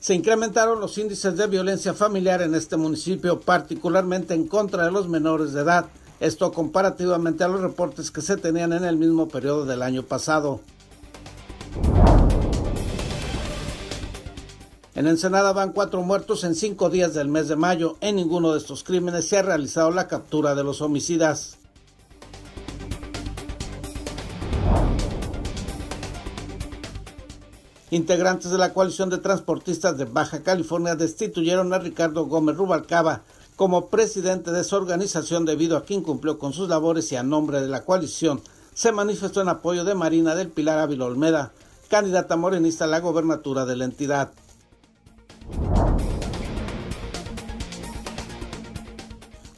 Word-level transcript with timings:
Se 0.00 0.14
incrementaron 0.14 0.80
los 0.80 0.96
índices 0.96 1.36
de 1.36 1.46
violencia 1.46 1.92
familiar 1.92 2.40
en 2.40 2.54
este 2.54 2.78
municipio, 2.78 3.38
particularmente 3.40 4.32
en 4.32 4.48
contra 4.48 4.86
de 4.86 4.90
los 4.90 5.08
menores 5.08 5.52
de 5.52 5.60
edad, 5.60 5.90
esto 6.20 6.52
comparativamente 6.52 7.44
a 7.44 7.48
los 7.48 7.60
reportes 7.60 8.10
que 8.10 8.22
se 8.22 8.38
tenían 8.38 8.72
en 8.72 8.84
el 8.84 8.96
mismo 8.96 9.28
periodo 9.28 9.66
del 9.66 9.82
año 9.82 10.02
pasado. 10.02 10.60
En 14.94 15.06
Ensenada 15.06 15.52
van 15.52 15.72
cuatro 15.72 16.00
muertos 16.00 16.44
en 16.44 16.54
cinco 16.54 16.88
días 16.88 17.12
del 17.12 17.28
mes 17.28 17.48
de 17.48 17.56
mayo. 17.56 17.96
En 18.00 18.16
ninguno 18.16 18.52
de 18.52 18.58
estos 18.58 18.82
crímenes 18.82 19.28
se 19.28 19.36
ha 19.36 19.42
realizado 19.42 19.90
la 19.90 20.08
captura 20.08 20.54
de 20.54 20.64
los 20.64 20.80
homicidas. 20.80 21.59
Integrantes 27.92 28.52
de 28.52 28.58
la 28.58 28.72
coalición 28.72 29.10
de 29.10 29.18
transportistas 29.18 29.98
de 29.98 30.04
Baja 30.04 30.44
California 30.44 30.94
destituyeron 30.94 31.72
a 31.74 31.78
Ricardo 31.78 32.26
Gómez 32.26 32.56
Rubalcaba 32.56 33.22
como 33.56 33.88
presidente 33.88 34.52
de 34.52 34.62
su 34.62 34.76
organización 34.76 35.44
debido 35.44 35.76
a 35.76 35.84
que 35.84 35.94
incumplió 35.94 36.38
con 36.38 36.52
sus 36.52 36.68
labores 36.68 37.10
y 37.10 37.16
a 37.16 37.24
nombre 37.24 37.60
de 37.60 37.68
la 37.68 37.84
coalición 37.84 38.40
se 38.74 38.92
manifestó 38.92 39.42
en 39.42 39.48
apoyo 39.48 39.84
de 39.84 39.96
Marina 39.96 40.36
del 40.36 40.50
Pilar 40.50 40.78
Ávila 40.78 41.06
Olmeda, 41.06 41.50
candidata 41.88 42.36
morenista 42.36 42.84
a 42.84 42.88
la 42.88 43.00
gobernatura 43.00 43.66
de 43.66 43.74
la 43.74 43.84
entidad. 43.86 44.30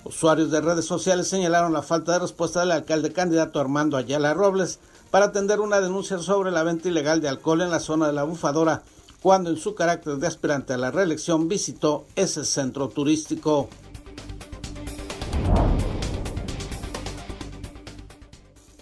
Usuarios 0.05 0.51
de 0.51 0.61
redes 0.63 0.87
sociales 0.87 1.29
señalaron 1.29 1.75
la 1.75 1.83
falta 1.83 2.13
de 2.13 2.21
respuesta 2.21 2.61
del 2.61 2.73
alcalde 2.73 3.13
candidato 3.13 3.61
Armando 3.61 3.99
Ayala 3.99 4.33
Robles 4.33 4.79
para 5.13 5.27
atender 5.27 5.61
una 5.61 5.83
denuncia 5.83 6.19
sobre 6.19 6.51
la 6.51 6.63
venta 6.63 6.89
ilegal 6.89 7.21
de 7.21 7.29
alcohol 7.29 7.61
en 7.61 7.71
la 7.71 7.81
zona 7.81 8.07
de 8.07 8.15
la 8.15 8.23
bufadora, 8.23 8.83
cuando 9.21 9.51
en 9.51 9.59
su 9.59 9.75
carácter 9.75 10.17
de 10.17 10.27
aspirante 10.27 10.73
a 10.73 10.79
la 10.79 10.91
reelección 10.91 11.49
visitó 11.49 12.07
ese 12.17 12.47
centro 12.47 12.89
turístico. 12.89 13.69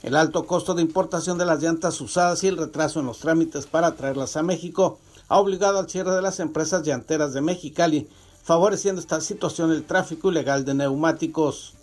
El 0.05 0.15
alto 0.15 0.47
costo 0.47 0.75
de 0.75 0.83
importación 0.83 1.37
de 1.37 1.47
las 1.47 1.61
llantas 1.61 2.01
usadas 2.01 2.45
y 2.45 2.47
el 2.47 2.57
retraso 2.57 3.01
en 3.01 3.07
los 3.07 3.19
trámites 3.19 3.67
para 3.67 3.97
traerlas 3.97 4.37
a 4.37 4.45
México 4.45 5.01
ha 5.29 5.41
obligado 5.41 5.81
al 5.81 5.91
cierre 5.91 6.15
de 6.15 6.23
las 6.23 6.39
empresas 6.39 6.85
llanteras 6.85 7.35
de 7.35 7.41
Mexicali, 7.41 8.09
favoreciendo 8.45 9.01
esta 9.01 9.21
situación 9.21 9.73
el 9.73 9.83
tráfico 9.83 10.31
ilegal 10.31 10.65
de 10.65 10.75
neumáticos. 10.75 11.75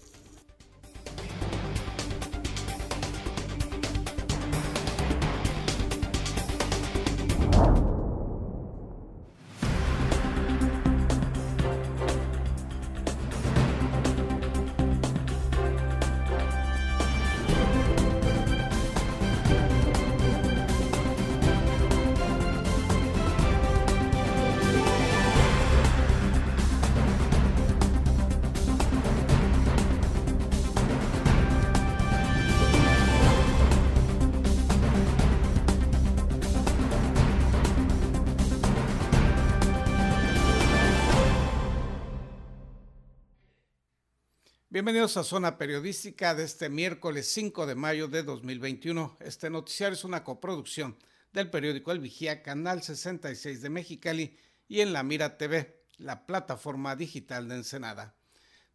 Bienvenidos 44.78 45.18
a 45.18 45.24
Zona 45.24 45.58
Periodística 45.58 46.36
de 46.36 46.44
este 46.44 46.70
miércoles 46.70 47.32
5 47.34 47.66
de 47.66 47.74
mayo 47.74 48.08
de 48.08 48.22
2021. 48.22 49.18
Este 49.22 49.50
noticiario 49.50 49.96
es 49.96 50.04
una 50.04 50.24
coproducción 50.24 51.00
del 51.34 51.50
periódico 51.50 51.92
El 51.92 52.00
Vigía, 52.00 52.44
Canal 52.44 52.84
66 52.84 53.64
de 53.64 53.72
Mexicali 53.72 54.38
y 54.68 54.82
en 54.82 54.94
La 54.94 55.02
Mira 55.02 55.36
TV, 55.36 55.82
la 55.98 56.28
plataforma 56.28 56.96
digital 56.96 57.50
de 57.50 57.56
Ensenada. 57.56 58.14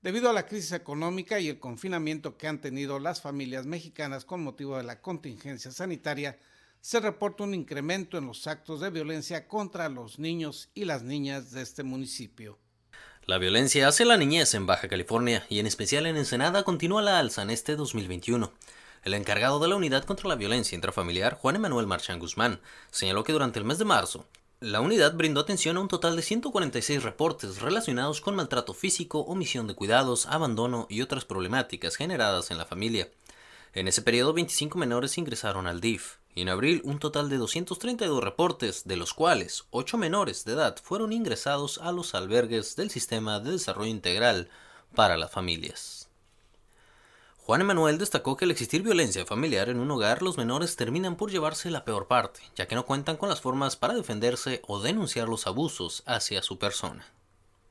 Debido 0.00 0.28
a 0.28 0.32
la 0.32 0.44
crisis 0.44 0.72
económica 0.72 1.38
y 1.38 1.46
el 1.46 1.60
confinamiento 1.60 2.36
que 2.36 2.48
han 2.48 2.60
tenido 2.60 2.98
las 2.98 3.20
familias 3.20 3.66
mexicanas 3.66 4.24
con 4.24 4.42
motivo 4.42 4.78
de 4.78 4.82
la 4.82 5.00
contingencia 5.00 5.70
sanitaria, 5.70 6.36
se 6.80 6.98
reporta 6.98 7.44
un 7.44 7.54
incremento 7.54 8.18
en 8.18 8.26
los 8.26 8.48
actos 8.48 8.80
de 8.80 8.91
violencia 8.91 9.46
contra 9.46 9.88
los 9.88 10.18
niños 10.18 10.68
y 10.74 10.84
las 10.84 11.04
niñas 11.04 11.52
de 11.52 11.62
este 11.62 11.84
municipio. 11.84 12.58
La 13.25 13.38
violencia 13.38 13.87
hacia 13.87 14.05
la 14.05 14.16
niñez 14.16 14.53
en 14.55 14.66
Baja 14.66 14.88
California 14.88 15.47
y 15.49 15.60
en 15.60 15.69
especial 15.69 16.06
en 16.06 16.16
Ensenada 16.16 16.65
continúa 16.65 17.03
la 17.03 17.21
alza 17.21 17.43
en 17.43 17.50
este 17.50 17.77
2021. 17.77 18.53
El 19.05 19.15
encargado 19.15 19.60
de 19.60 19.69
la 19.69 19.77
Unidad 19.77 20.03
contra 20.03 20.28
la 20.28 20.34
Violencia 20.34 20.75
Intrafamiliar, 20.75 21.37
Juan 21.37 21.55
Emanuel 21.55 21.87
Marchán 21.87 22.19
Guzmán, 22.19 22.60
señaló 22.91 23.22
que 23.22 23.33
durante 23.33 23.60
el 23.60 23.65
mes 23.65 23.78
de 23.78 23.84
marzo, 23.84 24.27
la 24.59 24.81
unidad 24.81 25.15
brindó 25.15 25.41
atención 25.41 25.77
a 25.77 25.81
un 25.81 25.87
total 25.87 26.16
de 26.16 26.22
146 26.22 27.05
reportes 27.05 27.60
relacionados 27.60 28.21
con 28.21 28.34
maltrato 28.34 28.75
físico, 28.75 29.21
omisión 29.21 29.69
de 29.69 29.75
cuidados, 29.75 30.27
abandono 30.27 30.89
y 30.91 31.00
otras 31.00 31.25
problemáticas 31.25 31.94
generadas 31.94 32.50
en 32.50 32.59
la 32.59 32.66
familia. 32.66 33.09
En 33.72 33.87
ese 33.87 34.03
periodo, 34.03 34.33
25 34.33 34.77
menores 34.78 35.16
ingresaron 35.16 35.69
al 35.69 35.81
DIF 35.81 36.16
en 36.34 36.48
abril 36.48 36.81
un 36.84 36.98
total 36.98 37.28
de 37.28 37.37
232 37.37 38.22
reportes, 38.22 38.84
de 38.84 38.97
los 38.97 39.15
cuales 39.15 39.65
8 39.70 39.98
menores 39.98 40.44
de 40.44 40.53
edad 40.53 40.76
fueron 40.82 41.12
ingresados 41.12 41.78
a 41.78 41.93
los 41.93 42.15
albergues 42.15 42.76
del 42.76 42.91
Sistema 42.91 43.41
de 43.41 43.53
Desarrollo 43.53 43.91
Integral 43.91 44.48
para 44.94 45.16
las 45.16 45.31
Familias. 45.31 46.09
Juan 47.44 47.60
Emanuel 47.60 47.98
destacó 47.98 48.37
que 48.37 48.44
al 48.44 48.53
existir 48.53 48.82
violencia 48.82 49.26
familiar 49.26 49.69
en 49.69 49.81
un 49.81 49.91
hogar, 49.91 50.22
los 50.22 50.38
menores 50.38 50.76
terminan 50.76 51.16
por 51.16 51.31
llevarse 51.31 51.71
la 51.71 51.84
peor 51.84 52.06
parte, 52.06 52.41
ya 52.54 52.69
que 52.69 52.76
no 52.76 52.87
cuentan 52.87 53.16
con 53.16 53.28
las 53.28 53.41
formas 53.41 53.75
para 53.75 53.94
defenderse 53.94 54.62
o 54.69 54.81
denunciar 54.81 55.28
los 55.28 55.48
abusos 55.48 56.04
hacia 56.06 56.41
su 56.41 56.59
persona. 56.59 57.04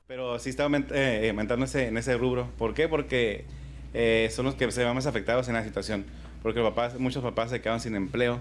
Pero 0.07 0.37
sí 0.39 0.49
está 0.49 0.67
eh, 0.91 1.29
aumentando 1.29 1.65
en 1.73 1.97
ese 1.97 2.17
rubro. 2.17 2.49
¿Por 2.57 2.73
qué? 2.73 2.89
Porque 2.89 3.45
eh, 3.93 4.29
son 4.35 4.45
los 4.45 4.55
que 4.55 4.69
se 4.71 4.83
ven 4.83 4.93
más 4.93 5.05
afectados 5.05 5.47
en 5.47 5.53
la 5.53 5.63
situación 5.63 6.05
porque 6.41 6.61
papás, 6.61 6.99
muchos 6.99 7.23
papás 7.23 7.49
se 7.49 7.61
quedan 7.61 7.79
sin 7.79 7.95
empleo, 7.95 8.39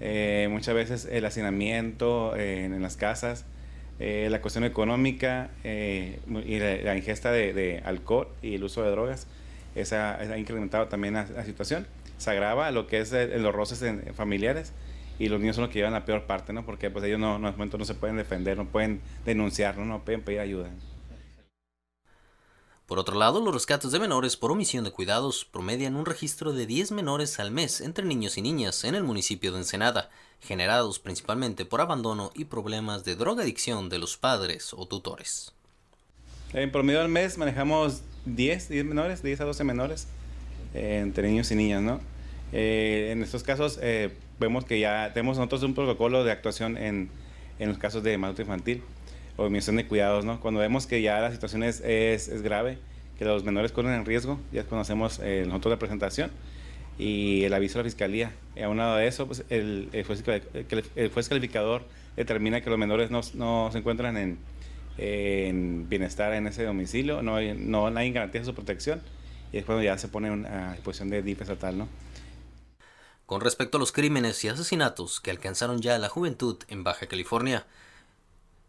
eh, 0.00 0.48
muchas 0.50 0.74
veces 0.74 1.08
el 1.10 1.24
hacinamiento 1.24 2.34
eh, 2.36 2.64
en, 2.64 2.82
las 2.82 2.96
casas, 2.96 3.44
eh, 3.98 4.28
la 4.30 4.40
cuestión 4.40 4.64
económica 4.64 5.50
y 5.64 6.58
la, 6.58 6.96
ingesta 6.96 7.30
de, 7.30 7.82
alcohol 7.84 8.28
y 8.42 8.54
el 8.54 8.64
uso 8.64 8.82
de 8.82 8.90
drogas, 8.90 9.26
esa, 9.74 10.16
ha 10.18 10.38
incrementado 10.38 10.88
también 10.88 11.14
la, 11.14 11.44
situación. 11.44 11.86
Se 12.18 12.30
agrava 12.30 12.70
lo 12.70 12.86
que 12.86 13.00
es 13.00 13.12
los 13.12 13.54
roces 13.54 13.84
familiares 14.14 14.72
y 15.18 15.28
los 15.28 15.40
niños 15.40 15.56
son 15.56 15.64
los 15.64 15.72
que 15.72 15.78
llevan 15.78 15.92
la 15.92 16.04
peor 16.04 16.24
parte, 16.24 16.52
¿no? 16.52 16.64
Porque 16.64 16.90
pues 16.90 17.04
ellos 17.04 17.18
no, 17.18 17.38
no, 17.38 17.52
no 17.52 17.84
se 17.84 17.94
pueden 17.94 18.16
defender, 18.16 18.56
no 18.56 18.66
pueden 18.66 19.00
denunciar, 19.24 19.76
no, 19.76 19.84
no 19.84 20.04
pueden 20.04 20.22
pedir 20.22 20.40
ayuda. 20.40 20.70
Por 22.86 22.98
otro 22.98 23.16
lado, 23.16 23.40
los 23.40 23.54
rescates 23.54 23.92
de 23.92 24.00
menores 24.00 24.36
por 24.36 24.50
omisión 24.50 24.84
de 24.84 24.90
cuidados 24.90 25.44
promedian 25.44 25.94
un 25.94 26.04
registro 26.04 26.52
de 26.52 26.66
10 26.66 26.92
menores 26.92 27.38
al 27.38 27.50
mes 27.50 27.80
entre 27.80 28.04
niños 28.04 28.36
y 28.36 28.42
niñas 28.42 28.84
en 28.84 28.94
el 28.94 29.04
municipio 29.04 29.52
de 29.52 29.58
Ensenada, 29.58 30.10
generados 30.40 30.98
principalmente 30.98 31.64
por 31.64 31.80
abandono 31.80 32.32
y 32.34 32.46
problemas 32.46 33.04
de 33.04 33.14
drogadicción 33.14 33.88
de 33.88 33.98
los 33.98 34.16
padres 34.16 34.74
o 34.74 34.86
tutores. 34.86 35.52
En 36.52 36.72
promedio 36.72 37.00
al 37.00 37.08
mes 37.08 37.38
manejamos 37.38 38.02
10, 38.26 38.68
10 38.68 38.84
menores, 38.84 39.22
10 39.22 39.40
a 39.40 39.44
12 39.44 39.64
menores 39.64 40.08
eh, 40.74 40.98
entre 41.02 41.28
niños 41.28 41.50
y 41.52 41.54
niñas, 41.54 41.82
¿no? 41.82 42.00
Eh, 42.52 43.10
en 43.12 43.22
estos 43.22 43.42
casos 43.42 43.78
eh, 43.80 44.12
vemos 44.38 44.64
que 44.64 44.78
ya 44.78 45.12
tenemos 45.14 45.38
nosotros 45.38 45.62
un 45.62 45.74
protocolo 45.74 46.24
de 46.24 46.32
actuación 46.32 46.76
en, 46.76 47.08
en 47.58 47.68
los 47.68 47.78
casos 47.78 48.02
de 48.02 48.18
maltrato 48.18 48.42
infantil 48.42 48.82
o 49.36 49.44
omisión 49.44 49.76
de 49.76 49.86
cuidados, 49.86 50.24
¿no? 50.24 50.40
Cuando 50.40 50.60
vemos 50.60 50.86
que 50.86 51.02
ya 51.02 51.20
la 51.20 51.30
situación 51.30 51.62
es, 51.62 51.80
es, 51.80 52.42
grave, 52.42 52.78
que 53.18 53.24
los 53.24 53.44
menores 53.44 53.72
corren 53.72 53.94
en 53.94 54.04
riesgo, 54.04 54.38
ya 54.52 54.64
conocemos 54.64 55.20
eh, 55.22 55.44
nosotros 55.46 55.72
la 55.72 55.78
presentación 55.78 56.30
y 56.98 57.44
el 57.44 57.54
aviso 57.54 57.78
de 57.78 57.84
la 57.84 57.90
fiscalía. 57.90 58.32
Y 58.56 58.62
aunado 58.62 58.96
de 58.96 59.06
eso, 59.06 59.26
pues 59.26 59.44
el, 59.48 59.88
el, 59.92 60.04
juez, 60.04 60.22
el, 60.96 61.10
juez, 61.10 61.28
calificador 61.28 61.84
determina 62.16 62.60
que 62.60 62.70
los 62.70 62.78
menores 62.78 63.10
no, 63.10 63.20
no 63.34 63.70
se 63.72 63.78
encuentran 63.78 64.16
en, 64.16 64.38
en, 64.98 65.88
bienestar 65.88 66.34
en 66.34 66.46
ese 66.46 66.64
domicilio, 66.64 67.22
no, 67.22 67.36
hay, 67.36 67.54
no 67.56 67.84
garantía 67.84 68.40
de 68.40 68.44
su 68.44 68.54
protección 68.54 69.02
y 69.52 69.58
es 69.58 69.64
cuando 69.64 69.82
ya 69.82 69.98
se 69.98 70.08
pone 70.08 70.28
a 70.46 70.72
disposición 70.72 71.10
de 71.10 71.22
DIF 71.22 71.42
estatal, 71.42 71.76
¿no? 71.76 71.88
Con 73.26 73.40
respecto 73.40 73.76
a 73.78 73.80
los 73.80 73.92
crímenes 73.92 74.42
y 74.44 74.48
asesinatos 74.48 75.20
que 75.20 75.30
alcanzaron 75.30 75.80
ya 75.80 75.98
la 75.98 76.08
juventud 76.08 76.58
en 76.68 76.84
Baja 76.84 77.06
California, 77.06 77.66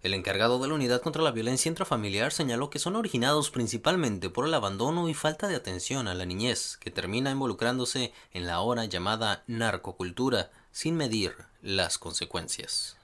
el 0.04 0.14
encargado 0.14 0.60
de 0.60 0.68
la 0.68 0.74
Unidad 0.74 1.02
contra 1.02 1.24
la 1.24 1.32
Violencia 1.32 1.70
Intrafamiliar 1.70 2.34
señaló 2.34 2.70
que 2.70 2.78
son 2.78 2.98
originados 2.98 3.50
principalmente 3.50 4.30
por 4.30 4.46
el 4.46 4.54
abandono 4.54 5.08
y 5.08 5.14
falta 5.14 5.48
de 5.48 5.56
atención 5.56 6.10
a 6.10 6.14
la 6.14 6.26
niñez, 6.26 6.78
que 6.82 6.92
termina 6.92 7.32
involucrándose 7.32 8.12
en 8.34 8.46
la 8.46 8.56
ahora 8.56 8.84
llamada 8.84 9.44
narcocultura, 9.48 10.52
sin 10.74 10.98
medir 10.98 11.32
las 11.62 11.98
consecuencias. 11.98 12.98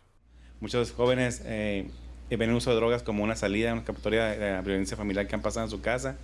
Muchos 0.60 0.92
jóvenes 0.92 1.42
eh, 1.46 1.90
ven 2.30 2.50
el 2.50 2.56
uso 2.57 2.72
de 2.72 2.75
drogas 2.75 3.01
como 3.01 3.24
una 3.24 3.38
salida, 3.38 3.72
una 3.72 3.80
escapatoria 3.80 4.25
de 4.25 4.51
la 4.51 4.62
violencia 4.62 4.98
familiar 4.98 5.25
que 5.25 5.36
han 5.36 5.42
pasado 5.42 5.68
en 5.68 5.72
su 5.72 5.80
casa. 5.80 6.18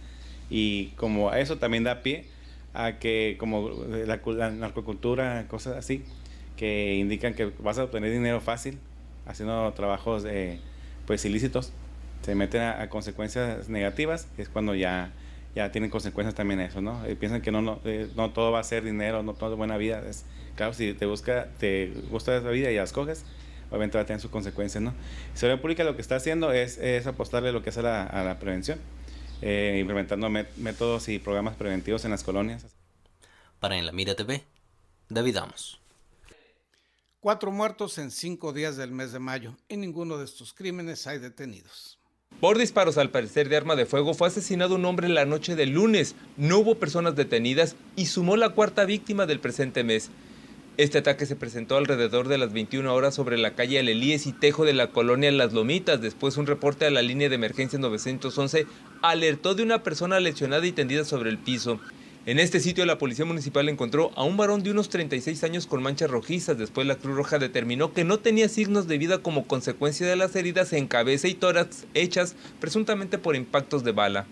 Y 0.49 0.87
como 0.97 1.33
eso 1.33 1.57
también 1.57 1.85
da 1.85 2.03
pie 2.03 2.25
a 2.73 2.99
que 2.99 3.37
como 3.39 3.69
la, 3.69 4.19
la 4.25 4.51
narcocultura, 4.51 5.47
cosas 5.47 5.77
así, 5.77 6.03
que 6.57 6.95
indican 6.95 7.33
que 7.33 7.45
vas 7.59 7.77
a 7.77 7.85
obtener 7.85 8.11
dinero 8.11 8.41
fácil 8.41 8.77
haciendo 9.25 9.71
trabajos 9.73 10.23
eh, 10.25 10.59
pues 11.05 11.25
ilícitos, 11.25 11.71
se 12.21 12.35
meten 12.35 12.61
a, 12.61 12.89
consecuencias 12.89 13.69
negativas, 13.69 14.27
es 14.37 14.49
cuando 14.49 14.75
ya, 14.75 15.11
ya 15.55 15.71
tienen 15.71 15.89
consecuencias 15.89 16.35
también 16.35 16.59
eso, 16.59 16.81
¿no? 16.81 17.05
Eh, 17.05 17.15
piensan 17.15 17.41
que 17.41 17.51
no, 17.51 17.61
no, 17.61 17.79
eh, 17.85 18.09
no 18.15 18.31
todo 18.31 18.51
va 18.51 18.59
a 18.59 18.63
ser 18.63 18.83
dinero, 18.83 19.23
no 19.23 19.33
todo 19.33 19.51
es 19.51 19.57
buena 19.57 19.77
vida. 19.77 20.01
Es, 20.07 20.25
claro, 20.55 20.73
si 20.73 20.93
te 20.93 21.05
busca, 21.05 21.47
te 21.59 21.93
gusta 22.09 22.35
esa 22.35 22.49
vida 22.49 22.71
y 22.71 22.75
la 22.75 22.83
escoges, 22.83 23.25
obviamente 23.69 23.97
va 23.97 24.03
a 24.03 24.05
tener 24.05 24.19
sus 24.19 24.31
consecuencias, 24.31 24.83
¿no? 24.83 24.93
Seguridad 25.33 25.61
Pública 25.61 25.83
lo 25.83 25.95
que 25.95 26.01
está 26.01 26.15
haciendo 26.15 26.51
es, 26.51 26.77
es 26.77 27.05
apostarle 27.07 27.51
lo 27.51 27.61
que 27.61 27.69
es 27.69 27.77
a 27.77 27.81
la, 27.81 28.03
a 28.03 28.23
la 28.23 28.39
prevención, 28.39 28.79
implementando 29.41 30.29
métodos 30.29 31.07
y 31.09 31.19
programas 31.19 31.55
preventivos 31.55 32.05
en 32.05 32.11
las 32.11 32.23
colonias. 32.23 32.65
Para 33.59 33.77
En 33.77 33.85
la 33.85 33.91
Mira 33.91 34.15
TV, 34.15 34.43
David 35.09 35.37
Amos. 35.37 35.84
Cuatro 37.25 37.51
muertos 37.51 37.97
en 37.97 38.11
cinco 38.11 38.53
días 38.53 38.77
del 38.77 38.91
mes 38.91 39.11
de 39.11 39.17
mayo. 39.17 39.57
En 39.67 39.81
ninguno 39.81 40.19
de 40.19 40.25
estos 40.25 40.53
crímenes 40.53 41.07
hay 41.07 41.17
detenidos. 41.17 41.97
Por 42.39 42.59
disparos 42.59 42.99
al 42.99 43.09
parecer 43.09 43.49
de 43.49 43.57
arma 43.57 43.75
de 43.75 43.87
fuego 43.87 44.13
fue 44.13 44.27
asesinado 44.27 44.75
un 44.75 44.85
hombre 44.85 45.09
la 45.09 45.25
noche 45.25 45.55
del 45.55 45.71
lunes. 45.71 46.13
No 46.37 46.59
hubo 46.59 46.75
personas 46.75 47.15
detenidas 47.15 47.77
y 47.95 48.05
sumó 48.05 48.37
la 48.37 48.49
cuarta 48.49 48.85
víctima 48.85 49.25
del 49.25 49.39
presente 49.39 49.83
mes. 49.83 50.11
Este 50.77 50.99
ataque 50.99 51.25
se 51.25 51.35
presentó 51.35 51.77
alrededor 51.77 52.27
de 52.27 52.37
las 52.37 52.53
21 52.53 52.93
horas 52.93 53.15
sobre 53.15 53.39
la 53.39 53.55
calle 53.55 53.79
Alelíes 53.79 54.27
y 54.27 54.31
Tejo 54.31 54.63
de 54.63 54.73
la 54.73 54.91
colonia 54.91 55.31
Las 55.31 55.51
Lomitas. 55.51 56.01
Después 56.01 56.37
un 56.37 56.45
reporte 56.45 56.85
a 56.85 56.91
la 56.91 57.01
línea 57.01 57.27
de 57.27 57.33
emergencia 57.33 57.79
911 57.79 58.67
alertó 59.01 59.55
de 59.55 59.63
una 59.63 59.81
persona 59.81 60.19
lesionada 60.19 60.67
y 60.67 60.73
tendida 60.73 61.03
sobre 61.03 61.31
el 61.31 61.39
piso. 61.39 61.79
En 62.27 62.39
este 62.39 62.59
sitio 62.59 62.87
la 62.87 62.97
policía 62.97 63.23
municipal 63.23 63.69
encontró 63.69 64.11
a 64.15 64.23
un 64.23 64.35
varón 64.35 64.63
de 64.63 64.71
unos 64.71 64.89
36 64.89 65.43
años 65.43 65.67
con 65.67 65.83
manchas 65.83 66.09
rojizas. 66.09 66.57
Después 66.57 66.87
la 66.87 66.95
Cruz 66.95 67.15
Roja 67.15 67.37
determinó 67.37 67.93
que 67.93 68.03
no 68.03 68.17
tenía 68.17 68.49
signos 68.49 68.87
de 68.87 68.97
vida 68.97 69.19
como 69.19 69.45
consecuencia 69.45 70.07
de 70.07 70.15
las 70.15 70.35
heridas 70.35 70.73
en 70.73 70.87
cabeza 70.87 71.27
y 71.27 71.35
tórax 71.35 71.85
hechas 71.93 72.35
presuntamente 72.59 73.19
por 73.19 73.35
impactos 73.35 73.83
de 73.83 73.91
bala. 73.91 74.25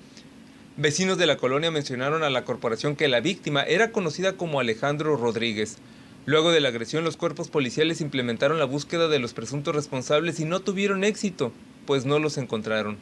Vecinos 0.75 1.19
de 1.19 1.27
la 1.27 1.37
colonia 1.37 1.69
mencionaron 1.69 2.23
a 2.23 2.31
la 2.31 2.45
corporación 2.45 2.95
que 2.95 3.07
la 3.07 3.19
víctima 3.19 3.61
era 3.61 3.91
conocida 3.91 4.37
como 4.37 4.59
Alejandro 4.59 5.15
Rodríguez. 5.15 5.77
Luego 6.25 6.51
de 6.51 6.61
la 6.61 6.69
agresión, 6.69 7.03
los 7.03 7.15
cuerpos 7.15 7.49
policiales 7.49 8.01
implementaron 8.01 8.57
la 8.57 8.65
búsqueda 8.65 9.07
de 9.07 9.19
los 9.19 9.35
presuntos 9.35 9.75
responsables 9.75 10.39
y 10.39 10.45
no 10.45 10.61
tuvieron 10.61 11.03
éxito, 11.03 11.51
pues 11.85 12.05
no 12.07 12.17
los 12.17 12.39
encontraron. 12.39 12.97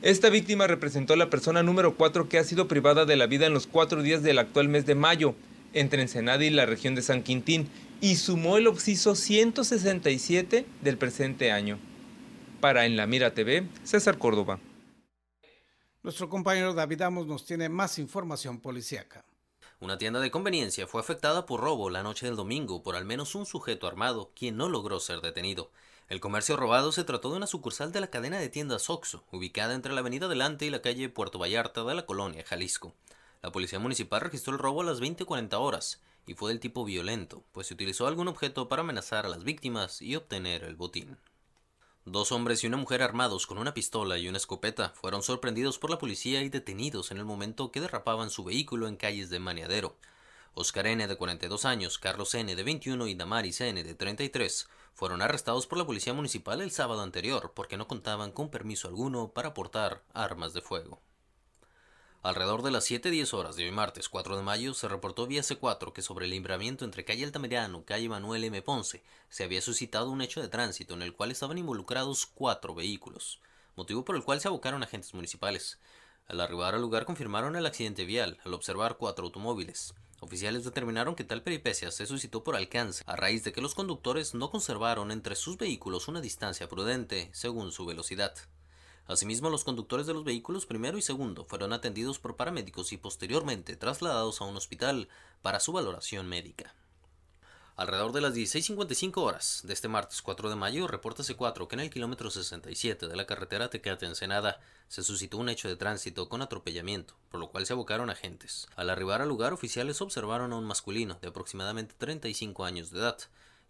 Esta 0.00 0.30
víctima 0.30 0.68
representó 0.68 1.14
a 1.14 1.16
la 1.16 1.28
persona 1.28 1.64
número 1.64 1.96
4 1.96 2.28
que 2.28 2.38
ha 2.38 2.44
sido 2.44 2.68
privada 2.68 3.04
de 3.04 3.16
la 3.16 3.26
vida 3.26 3.46
en 3.46 3.52
los 3.52 3.66
cuatro 3.66 4.00
días 4.00 4.22
del 4.22 4.38
actual 4.38 4.68
mes 4.68 4.86
de 4.86 4.94
mayo, 4.94 5.34
entre 5.72 6.02
Ensenada 6.02 6.44
y 6.44 6.50
la 6.50 6.66
región 6.66 6.94
de 6.94 7.02
San 7.02 7.24
Quintín, 7.24 7.68
y 8.00 8.14
sumó 8.14 8.58
el 8.58 8.68
obsiso 8.68 9.16
167 9.16 10.66
del 10.82 10.98
presente 10.98 11.50
año. 11.50 11.80
Para 12.60 12.86
En 12.86 12.96
la 12.96 13.08
Mira 13.08 13.34
TV, 13.34 13.66
César 13.82 14.18
Córdoba. 14.18 14.60
Nuestro 16.04 16.28
compañero 16.28 16.74
David 16.74 17.02
Amos 17.02 17.26
nos 17.26 17.44
tiene 17.44 17.68
más 17.68 17.98
información 17.98 18.60
policíaca. 18.60 19.24
Una 19.80 19.98
tienda 19.98 20.20
de 20.20 20.30
conveniencia 20.30 20.86
fue 20.86 21.00
afectada 21.00 21.44
por 21.44 21.60
robo 21.60 21.90
la 21.90 22.04
noche 22.04 22.26
del 22.26 22.36
domingo 22.36 22.84
por 22.84 22.94
al 22.94 23.04
menos 23.04 23.34
un 23.34 23.46
sujeto 23.46 23.88
armado, 23.88 24.30
quien 24.36 24.56
no 24.56 24.68
logró 24.68 25.00
ser 25.00 25.20
detenido. 25.22 25.72
El 26.08 26.20
comercio 26.20 26.56
robado 26.56 26.90
se 26.90 27.04
trató 27.04 27.30
de 27.30 27.36
una 27.36 27.46
sucursal 27.46 27.92
de 27.92 28.00
la 28.00 28.06
cadena 28.06 28.38
de 28.38 28.48
tiendas 28.48 28.88
Oxxo, 28.88 29.24
ubicada 29.30 29.74
entre 29.74 29.92
la 29.92 30.00
avenida 30.00 30.26
Delante 30.26 30.64
y 30.64 30.70
la 30.70 30.80
calle 30.80 31.10
Puerto 31.10 31.38
Vallarta 31.38 31.84
de 31.84 31.94
la 31.94 32.06
colonia 32.06 32.42
Jalisco. 32.46 32.94
La 33.42 33.52
policía 33.52 33.78
municipal 33.78 34.22
registró 34.22 34.54
el 34.54 34.58
robo 34.58 34.80
a 34.80 34.84
las 34.84 35.00
20:40 35.00 35.58
horas 35.58 36.00
y 36.26 36.32
fue 36.32 36.50
del 36.50 36.60
tipo 36.60 36.86
violento, 36.86 37.44
pues 37.52 37.66
se 37.66 37.74
utilizó 37.74 38.06
algún 38.06 38.26
objeto 38.26 38.70
para 38.70 38.80
amenazar 38.80 39.26
a 39.26 39.28
las 39.28 39.44
víctimas 39.44 40.00
y 40.00 40.16
obtener 40.16 40.64
el 40.64 40.76
botín. 40.76 41.18
Dos 42.06 42.32
hombres 42.32 42.64
y 42.64 42.68
una 42.68 42.78
mujer 42.78 43.02
armados 43.02 43.46
con 43.46 43.58
una 43.58 43.74
pistola 43.74 44.16
y 44.16 44.28
una 44.28 44.38
escopeta 44.38 44.94
fueron 44.94 45.22
sorprendidos 45.22 45.78
por 45.78 45.90
la 45.90 45.98
policía 45.98 46.40
y 46.40 46.48
detenidos 46.48 47.10
en 47.10 47.18
el 47.18 47.26
momento 47.26 47.70
que 47.70 47.82
derrapaban 47.82 48.30
su 48.30 48.44
vehículo 48.44 48.88
en 48.88 48.96
calles 48.96 49.28
de 49.28 49.40
Maniadero. 49.40 49.94
Oscar 50.60 50.88
N. 50.88 51.06
de 51.06 51.14
42 51.14 51.64
años, 51.64 52.00
Carlos 52.00 52.34
N. 52.34 52.56
de 52.56 52.62
21 52.64 53.06
y 53.06 53.14
Damaris 53.14 53.60
N. 53.60 53.84
de 53.84 53.94
33 53.94 54.68
fueron 54.92 55.22
arrestados 55.22 55.68
por 55.68 55.78
la 55.78 55.86
policía 55.86 56.14
municipal 56.14 56.60
el 56.60 56.72
sábado 56.72 57.02
anterior 57.02 57.52
porque 57.54 57.76
no 57.76 57.86
contaban 57.86 58.32
con 58.32 58.50
permiso 58.50 58.88
alguno 58.88 59.28
para 59.28 59.54
portar 59.54 60.02
armas 60.14 60.54
de 60.54 60.60
fuego. 60.60 61.00
Alrededor 62.24 62.62
de 62.62 62.72
las 62.72 62.90
7.10 62.90 63.34
horas 63.34 63.54
de 63.54 63.66
hoy 63.66 63.70
martes 63.70 64.08
4 64.08 64.36
de 64.36 64.42
mayo 64.42 64.74
se 64.74 64.88
reportó 64.88 65.28
vía 65.28 65.42
C4 65.42 65.92
que 65.92 66.02
sobre 66.02 66.24
el 66.24 66.32
libramiento 66.32 66.84
entre 66.84 67.04
calle 67.04 67.24
Altamirano 67.24 67.78
y 67.78 67.84
calle 67.84 68.08
Manuel 68.08 68.42
M. 68.42 68.60
Ponce 68.62 69.04
se 69.28 69.44
había 69.44 69.60
suscitado 69.60 70.10
un 70.10 70.22
hecho 70.22 70.42
de 70.42 70.48
tránsito 70.48 70.94
en 70.94 71.02
el 71.02 71.14
cual 71.14 71.30
estaban 71.30 71.58
involucrados 71.58 72.26
cuatro 72.26 72.74
vehículos, 72.74 73.40
motivo 73.76 74.04
por 74.04 74.16
el 74.16 74.24
cual 74.24 74.40
se 74.40 74.48
abocaron 74.48 74.82
agentes 74.82 75.14
municipales. 75.14 75.78
Al 76.26 76.40
arribar 76.40 76.74
al 76.74 76.80
lugar 76.80 77.04
confirmaron 77.04 77.54
el 77.54 77.64
accidente 77.64 78.04
vial 78.04 78.40
al 78.44 78.54
observar 78.54 78.96
cuatro 78.96 79.24
automóviles. 79.24 79.94
Oficiales 80.20 80.64
determinaron 80.64 81.14
que 81.14 81.24
tal 81.24 81.42
peripecia 81.42 81.92
se 81.92 82.06
suscitó 82.06 82.42
por 82.42 82.56
alcance, 82.56 83.04
a 83.06 83.14
raíz 83.14 83.44
de 83.44 83.52
que 83.52 83.60
los 83.60 83.74
conductores 83.74 84.34
no 84.34 84.50
conservaron 84.50 85.12
entre 85.12 85.36
sus 85.36 85.56
vehículos 85.56 86.08
una 86.08 86.20
distancia 86.20 86.68
prudente 86.68 87.30
según 87.32 87.70
su 87.70 87.86
velocidad. 87.86 88.34
Asimismo, 89.06 89.48
los 89.48 89.64
conductores 89.64 90.06
de 90.06 90.14
los 90.14 90.24
vehículos 90.24 90.66
primero 90.66 90.98
y 90.98 91.02
segundo 91.02 91.44
fueron 91.44 91.72
atendidos 91.72 92.18
por 92.18 92.36
paramédicos 92.36 92.92
y 92.92 92.96
posteriormente 92.96 93.76
trasladados 93.76 94.40
a 94.40 94.44
un 94.44 94.56
hospital 94.56 95.08
para 95.40 95.60
su 95.60 95.72
valoración 95.72 96.28
médica. 96.28 96.74
Alrededor 97.78 98.10
de 98.10 98.20
las 98.20 98.34
16.55 98.34 99.18
horas 99.18 99.60
de 99.62 99.72
este 99.72 99.86
martes 99.86 100.20
4 100.20 100.50
de 100.50 100.56
mayo, 100.56 100.88
reporta 100.88 101.22
C4 101.22 101.68
que 101.68 101.76
en 101.76 101.80
el 101.80 101.90
kilómetro 101.90 102.28
67 102.28 103.06
de 103.06 103.14
la 103.14 103.24
carretera 103.24 103.70
Tecate-Ensenada 103.70 104.58
se 104.88 105.04
suscitó 105.04 105.38
un 105.38 105.48
hecho 105.48 105.68
de 105.68 105.76
tránsito 105.76 106.28
con 106.28 106.42
atropellamiento, 106.42 107.14
por 107.30 107.38
lo 107.38 107.50
cual 107.50 107.66
se 107.66 107.74
abocaron 107.74 108.10
agentes. 108.10 108.66
Al 108.74 108.90
arribar 108.90 109.22
al 109.22 109.28
lugar, 109.28 109.52
oficiales 109.52 110.00
observaron 110.00 110.52
a 110.52 110.56
un 110.56 110.64
masculino 110.64 111.20
de 111.22 111.28
aproximadamente 111.28 111.94
35 111.96 112.64
años 112.64 112.90
de 112.90 112.98
edad, 112.98 113.18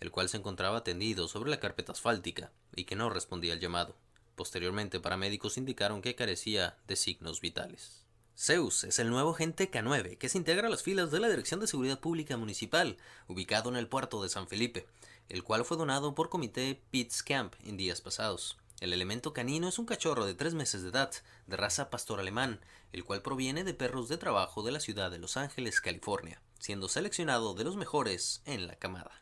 el 0.00 0.10
cual 0.10 0.30
se 0.30 0.38
encontraba 0.38 0.82
tendido 0.82 1.28
sobre 1.28 1.50
la 1.50 1.60
carpeta 1.60 1.92
asfáltica 1.92 2.50
y 2.74 2.84
que 2.84 2.96
no 2.96 3.10
respondía 3.10 3.52
al 3.52 3.60
llamado. 3.60 3.94
Posteriormente, 4.36 5.00
paramédicos 5.00 5.58
indicaron 5.58 6.00
que 6.00 6.14
carecía 6.14 6.78
de 6.86 6.96
signos 6.96 7.42
vitales. 7.42 8.07
Zeus 8.40 8.84
es 8.84 9.00
el 9.00 9.10
nuevo 9.10 9.34
agente 9.34 9.68
K9 9.68 10.16
que 10.16 10.28
se 10.28 10.38
integra 10.38 10.68
a 10.68 10.70
las 10.70 10.84
filas 10.84 11.10
de 11.10 11.18
la 11.18 11.28
Dirección 11.28 11.58
de 11.58 11.66
Seguridad 11.66 11.98
Pública 11.98 12.36
Municipal, 12.36 12.96
ubicado 13.26 13.68
en 13.68 13.74
el 13.74 13.88
puerto 13.88 14.22
de 14.22 14.28
San 14.28 14.46
Felipe, 14.46 14.86
el 15.28 15.42
cual 15.42 15.64
fue 15.64 15.76
donado 15.76 16.14
por 16.14 16.28
Comité 16.28 16.80
Pitts 16.92 17.24
Camp 17.24 17.54
en 17.64 17.76
días 17.76 18.00
pasados. 18.00 18.56
El 18.78 18.92
elemento 18.92 19.32
canino 19.32 19.66
es 19.66 19.80
un 19.80 19.86
cachorro 19.86 20.24
de 20.24 20.34
tres 20.34 20.54
meses 20.54 20.82
de 20.82 20.90
edad, 20.90 21.10
de 21.48 21.56
raza 21.56 21.90
pastor 21.90 22.20
alemán, 22.20 22.60
el 22.92 23.02
cual 23.02 23.22
proviene 23.22 23.64
de 23.64 23.74
perros 23.74 24.08
de 24.08 24.18
trabajo 24.18 24.62
de 24.62 24.70
la 24.70 24.78
ciudad 24.78 25.10
de 25.10 25.18
Los 25.18 25.36
Ángeles, 25.36 25.80
California, 25.80 26.40
siendo 26.60 26.88
seleccionado 26.88 27.54
de 27.54 27.64
los 27.64 27.74
mejores 27.74 28.42
en 28.44 28.68
la 28.68 28.76
camada. 28.76 29.20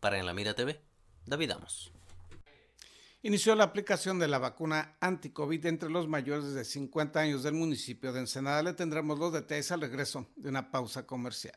Para 0.00 0.18
En 0.18 0.24
la 0.24 0.32
Mira 0.32 0.54
TV, 0.54 0.80
David 1.26 1.50
Amos 1.50 1.92
inició 3.22 3.54
la 3.54 3.64
aplicación 3.64 4.18
de 4.18 4.28
la 4.28 4.38
vacuna 4.38 4.96
anti-COVID 5.00 5.66
entre 5.66 5.90
los 5.90 6.08
mayores 6.08 6.54
de 6.54 6.64
50 6.64 7.20
años 7.20 7.42
del 7.42 7.54
municipio 7.54 8.12
de 8.12 8.20
Ensenada. 8.20 8.62
Le 8.62 8.74
tendremos 8.74 9.18
los 9.18 9.32
detalles 9.32 9.70
al 9.72 9.80
regreso 9.80 10.26
de 10.36 10.48
una 10.48 10.70
pausa 10.70 11.06
comercial. 11.06 11.56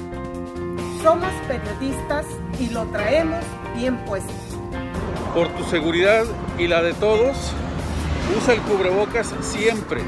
Somos 1.03 1.33
periodistas 1.47 2.27
y 2.59 2.69
lo 2.69 2.85
traemos 2.87 3.43
bien 3.75 3.97
puesto. 4.05 4.31
Por 5.33 5.47
tu 5.55 5.63
seguridad 5.63 6.25
y 6.59 6.67
la 6.67 6.83
de 6.83 6.93
todos, 6.93 7.35
usa 8.37 8.53
el 8.53 8.61
cubrebocas 8.61 9.33
siempre. 9.41 10.01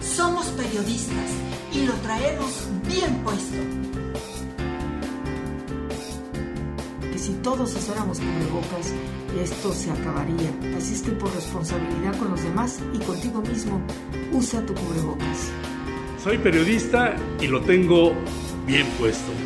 Somos 0.00 0.48
periodistas 0.48 1.30
y 1.72 1.86
lo 1.86 1.94
traemos 1.94 2.68
bien 2.86 3.14
puesto. 3.24 3.56
Que 7.00 7.18
si 7.18 7.32
todos 7.42 7.74
usáramos 7.74 8.18
cubrebocas, 8.18 8.92
esto 9.42 9.72
se 9.72 9.90
acabaría. 9.90 10.50
Así 10.76 10.96
es 10.96 11.02
que 11.02 11.12
por 11.12 11.34
responsabilidad 11.34 12.14
con 12.18 12.30
los 12.32 12.42
demás 12.42 12.80
y 12.92 12.98
contigo 12.98 13.40
mismo, 13.40 13.80
usa 14.32 14.60
tu 14.66 14.74
cubrebocas. 14.74 15.50
Soy 16.22 16.36
periodista 16.36 17.16
y 17.40 17.46
lo 17.46 17.62
tengo 17.62 18.12
bien 18.66 18.86
puesto. 18.98 19.45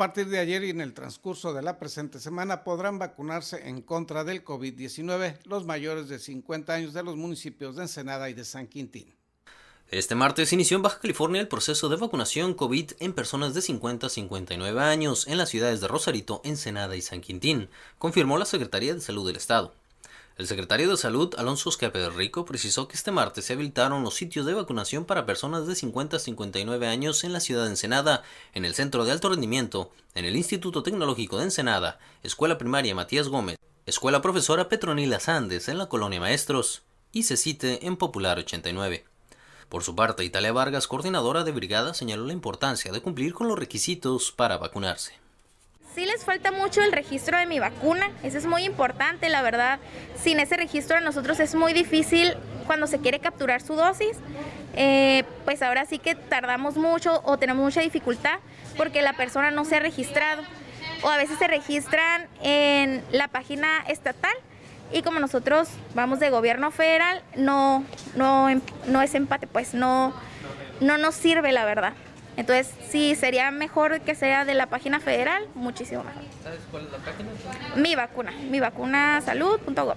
Partir 0.00 0.30
de 0.30 0.38
ayer 0.38 0.64
y 0.64 0.70
en 0.70 0.80
el 0.80 0.94
transcurso 0.94 1.52
de 1.52 1.60
la 1.60 1.78
presente 1.78 2.20
semana 2.20 2.64
podrán 2.64 2.98
vacunarse 2.98 3.68
en 3.68 3.82
contra 3.82 4.24
del 4.24 4.42
COVID-19 4.42 5.40
los 5.44 5.66
mayores 5.66 6.08
de 6.08 6.18
50 6.18 6.72
años 6.72 6.94
de 6.94 7.02
los 7.02 7.16
municipios 7.16 7.76
de 7.76 7.82
Ensenada 7.82 8.30
y 8.30 8.32
de 8.32 8.46
San 8.46 8.66
Quintín. 8.66 9.14
Este 9.88 10.14
martes 10.14 10.54
inició 10.54 10.78
en 10.78 10.84
Baja 10.84 11.00
California 11.00 11.42
el 11.42 11.48
proceso 11.48 11.90
de 11.90 11.96
vacunación 11.96 12.54
COVID 12.54 12.92
en 12.98 13.12
personas 13.12 13.52
de 13.52 13.60
50 13.60 14.06
a 14.06 14.08
59 14.08 14.80
años 14.80 15.26
en 15.26 15.36
las 15.36 15.50
ciudades 15.50 15.82
de 15.82 15.88
Rosarito, 15.88 16.40
Ensenada 16.44 16.96
y 16.96 17.02
San 17.02 17.20
Quintín, 17.20 17.68
confirmó 17.98 18.38
la 18.38 18.46
Secretaría 18.46 18.94
de 18.94 19.02
Salud 19.02 19.26
del 19.26 19.36
Estado. 19.36 19.74
El 20.36 20.46
secretario 20.46 20.88
de 20.88 20.96
Salud, 20.96 21.34
Alonso 21.36 21.68
Escape 21.68 22.08
Rico, 22.10 22.44
precisó 22.44 22.88
que 22.88 22.96
este 22.96 23.10
martes 23.10 23.44
se 23.44 23.52
habilitaron 23.52 24.02
los 24.02 24.14
sitios 24.14 24.46
de 24.46 24.54
vacunación 24.54 25.04
para 25.04 25.26
personas 25.26 25.66
de 25.66 25.74
50 25.74 26.16
a 26.16 26.20
59 26.20 26.86
años 26.86 27.24
en 27.24 27.32
la 27.32 27.40
ciudad 27.40 27.64
de 27.64 27.70
Ensenada, 27.70 28.22
en 28.54 28.64
el 28.64 28.74
Centro 28.74 29.04
de 29.04 29.12
Alto 29.12 29.28
Rendimiento, 29.28 29.92
en 30.14 30.24
el 30.24 30.36
Instituto 30.36 30.82
Tecnológico 30.82 31.36
de 31.36 31.44
Ensenada, 31.44 31.98
Escuela 32.22 32.56
Primaria 32.56 32.94
Matías 32.94 33.28
Gómez, 33.28 33.58
Escuela 33.84 34.22
Profesora 34.22 34.68
Petronila 34.68 35.20
Sandes 35.20 35.68
en 35.68 35.76
la 35.76 35.88
Colonia 35.88 36.20
Maestros 36.20 36.82
y 37.12 37.24
Cecite 37.24 37.86
en 37.86 37.96
Popular 37.96 38.38
89. 38.38 39.04
Por 39.68 39.84
su 39.84 39.94
parte, 39.94 40.24
Italia 40.24 40.52
Vargas, 40.52 40.88
coordinadora 40.88 41.44
de 41.44 41.52
brigada, 41.52 41.94
señaló 41.94 42.24
la 42.24 42.32
importancia 42.32 42.92
de 42.92 43.02
cumplir 43.02 43.34
con 43.34 43.46
los 43.46 43.58
requisitos 43.58 44.32
para 44.32 44.58
vacunarse. 44.58 45.19
Sí 45.94 46.06
les 46.06 46.24
falta 46.24 46.52
mucho 46.52 46.82
el 46.82 46.92
registro 46.92 47.36
de 47.36 47.46
mi 47.46 47.58
vacuna, 47.58 48.10
eso 48.22 48.38
es 48.38 48.46
muy 48.46 48.64
importante, 48.64 49.28
la 49.28 49.42
verdad. 49.42 49.80
Sin 50.22 50.38
ese 50.38 50.56
registro 50.56 50.96
a 50.96 51.00
nosotros 51.00 51.40
es 51.40 51.54
muy 51.54 51.72
difícil 51.72 52.36
cuando 52.66 52.86
se 52.86 53.00
quiere 53.00 53.18
capturar 53.18 53.60
su 53.60 53.74
dosis, 53.74 54.16
eh, 54.76 55.24
pues 55.44 55.62
ahora 55.62 55.84
sí 55.86 55.98
que 55.98 56.14
tardamos 56.14 56.76
mucho 56.76 57.20
o 57.24 57.38
tenemos 57.38 57.64
mucha 57.64 57.80
dificultad 57.80 58.38
porque 58.76 59.02
la 59.02 59.14
persona 59.14 59.50
no 59.50 59.64
se 59.64 59.76
ha 59.76 59.80
registrado 59.80 60.42
o 61.02 61.08
a 61.08 61.16
veces 61.16 61.38
se 61.38 61.48
registran 61.48 62.28
en 62.40 63.02
la 63.10 63.26
página 63.26 63.80
estatal 63.88 64.34
y 64.92 65.02
como 65.02 65.18
nosotros 65.18 65.68
vamos 65.94 66.20
de 66.20 66.30
gobierno 66.30 66.70
federal, 66.70 67.22
no, 67.34 67.84
no, 68.14 68.48
no 68.86 69.02
es 69.02 69.14
empate, 69.16 69.48
pues 69.48 69.74
no, 69.74 70.12
no 70.80 70.98
nos 70.98 71.16
sirve 71.16 71.50
la 71.50 71.64
verdad. 71.64 71.94
Entonces, 72.36 72.72
sí, 72.88 73.14
sería 73.14 73.50
mejor 73.50 74.00
que 74.00 74.14
sea 74.14 74.44
de 74.44 74.54
la 74.54 74.66
página 74.68 75.00
federal, 75.00 75.48
muchísimo 75.54 76.04
mejor. 76.04 76.22
¿Sabes 76.42 76.60
cuál 76.70 76.86
es 76.86 76.92
la 76.92 76.98
página? 76.98 77.30
Mi 77.76 77.94
vacuna, 77.94 78.32
mi 78.50 78.60
vacuna 78.60 79.20
salud.gov. 79.20 79.96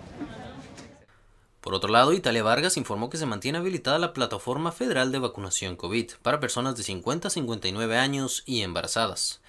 Por 1.62 1.74
otro 1.74 1.90
lado, 1.90 2.12
Italia 2.12 2.44
Vargas 2.44 2.75
informó 2.75 3.10
que 3.10 3.18
se 3.18 3.25
mantiene 3.25 3.58
habilitada 3.58 3.98
la 3.98 4.12
plataforma 4.12 4.74
federal 4.74 5.13
de 5.13 5.20
vacunación 5.20 5.78
COVID 5.78 6.12
para 6.22 6.42
personas 6.42 6.75
de 6.75 6.84
50 6.84 7.30
a 7.30 7.32
59 7.32 7.98
años 7.98 8.44
y 8.46 8.63
embarazadas. 8.63 9.40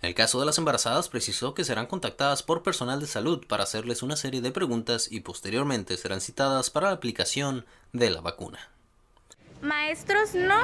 En 0.00 0.08
el 0.08 0.14
caso 0.14 0.38
de 0.38 0.46
las 0.46 0.58
embarazadas, 0.58 1.08
precisó 1.08 1.54
que 1.54 1.64
serán 1.64 1.86
contactadas 1.86 2.42
por 2.44 2.62
personal 2.62 3.00
de 3.00 3.06
salud 3.06 3.44
para 3.48 3.64
hacerles 3.64 4.02
una 4.02 4.14
serie 4.14 4.40
de 4.40 4.52
preguntas 4.52 5.08
y 5.10 5.20
posteriormente 5.20 5.96
serán 5.96 6.20
citadas 6.20 6.70
para 6.70 6.88
la 6.88 6.94
aplicación 6.94 7.66
de 7.92 8.10
la 8.10 8.20
vacuna. 8.20 8.73
Maestros 9.64 10.34
no, 10.34 10.58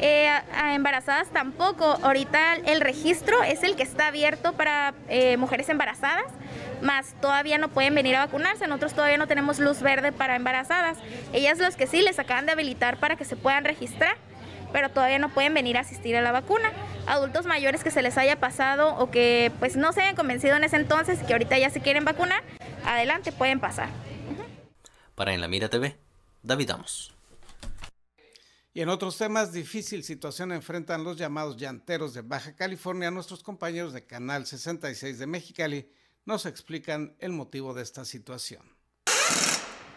eh, 0.00 0.28
a 0.28 0.74
embarazadas 0.74 1.28
tampoco. 1.30 1.98
Ahorita 2.02 2.54
el 2.54 2.80
registro 2.80 3.42
es 3.42 3.62
el 3.62 3.76
que 3.76 3.82
está 3.82 4.06
abierto 4.06 4.52
para 4.52 4.94
eh, 5.08 5.36
mujeres 5.36 5.68
embarazadas, 5.68 6.26
más 6.80 7.14
todavía 7.20 7.58
no 7.58 7.68
pueden 7.68 7.94
venir 7.94 8.16
a 8.16 8.26
vacunarse. 8.26 8.66
Nosotros 8.66 8.94
todavía 8.94 9.18
no 9.18 9.26
tenemos 9.26 9.58
luz 9.58 9.80
verde 9.80 10.12
para 10.12 10.36
embarazadas. 10.36 10.98
Ellas 11.32 11.58
los 11.58 11.76
que 11.76 11.86
sí 11.86 12.00
les 12.02 12.18
acaban 12.18 12.46
de 12.46 12.52
habilitar 12.52 12.96
para 12.96 13.16
que 13.16 13.24
se 13.24 13.36
puedan 13.36 13.64
registrar, 13.64 14.16
pero 14.72 14.88
todavía 14.88 15.18
no 15.18 15.28
pueden 15.28 15.52
venir 15.52 15.76
a 15.76 15.80
asistir 15.80 16.16
a 16.16 16.22
la 16.22 16.32
vacuna. 16.32 16.72
Adultos 17.06 17.46
mayores 17.46 17.82
que 17.82 17.90
se 17.90 18.02
les 18.02 18.18
haya 18.18 18.38
pasado 18.38 18.96
o 18.96 19.10
que 19.10 19.52
pues 19.58 19.76
no 19.76 19.92
se 19.92 20.02
hayan 20.02 20.16
convencido 20.16 20.56
en 20.56 20.64
ese 20.64 20.76
entonces 20.76 21.20
y 21.22 21.26
que 21.26 21.32
ahorita 21.32 21.58
ya 21.58 21.70
se 21.70 21.80
quieren 21.80 22.04
vacunar, 22.04 22.42
adelante 22.84 23.32
pueden 23.32 23.60
pasar. 23.60 23.88
Para 25.14 25.34
En 25.34 25.40
la 25.40 25.48
Mira 25.48 25.68
TV, 25.68 25.96
David 26.42 26.70
Amos. 26.70 27.11
Y 28.74 28.80
en 28.80 28.88
otros 28.88 29.18
temas, 29.18 29.52
difícil 29.52 30.02
situación 30.02 30.50
enfrentan 30.50 31.04
los 31.04 31.18
llamados 31.18 31.58
llanteros 31.58 32.14
de 32.14 32.22
Baja 32.22 32.56
California. 32.56 33.10
Nuestros 33.10 33.42
compañeros 33.42 33.92
de 33.92 34.06
Canal 34.06 34.46
66 34.46 35.18
de 35.18 35.26
Mexicali 35.26 35.90
nos 36.24 36.46
explican 36.46 37.14
el 37.18 37.32
motivo 37.32 37.74
de 37.74 37.82
esta 37.82 38.06
situación. 38.06 38.62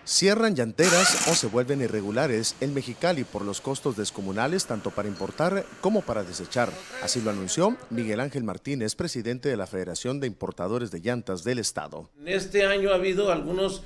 Cierran 0.03 0.57
llanteras 0.57 1.29
o 1.29 1.35
se 1.35 1.47
vuelven 1.47 1.81
irregulares 1.81 2.55
en 2.59 2.73
Mexicali 2.73 3.23
por 3.23 3.43
los 3.43 3.61
costos 3.61 3.95
descomunales 3.95 4.65
tanto 4.65 4.91
para 4.91 5.07
importar 5.07 5.65
como 5.79 6.01
para 6.01 6.25
desechar. 6.25 6.69
Así 7.01 7.21
lo 7.21 7.31
anunció 7.31 7.77
Miguel 7.89 8.19
Ángel 8.19 8.43
Martínez, 8.43 8.93
presidente 8.95 9.47
de 9.47 9.55
la 9.55 9.67
Federación 9.67 10.19
de 10.19 10.27
Importadores 10.27 10.91
de 10.91 10.99
Llantas 10.99 11.45
del 11.45 11.59
Estado. 11.59 12.11
En 12.19 12.27
este 12.27 12.65
año 12.65 12.91
ha 12.91 12.95
habido 12.95 13.31
algunos 13.31 13.83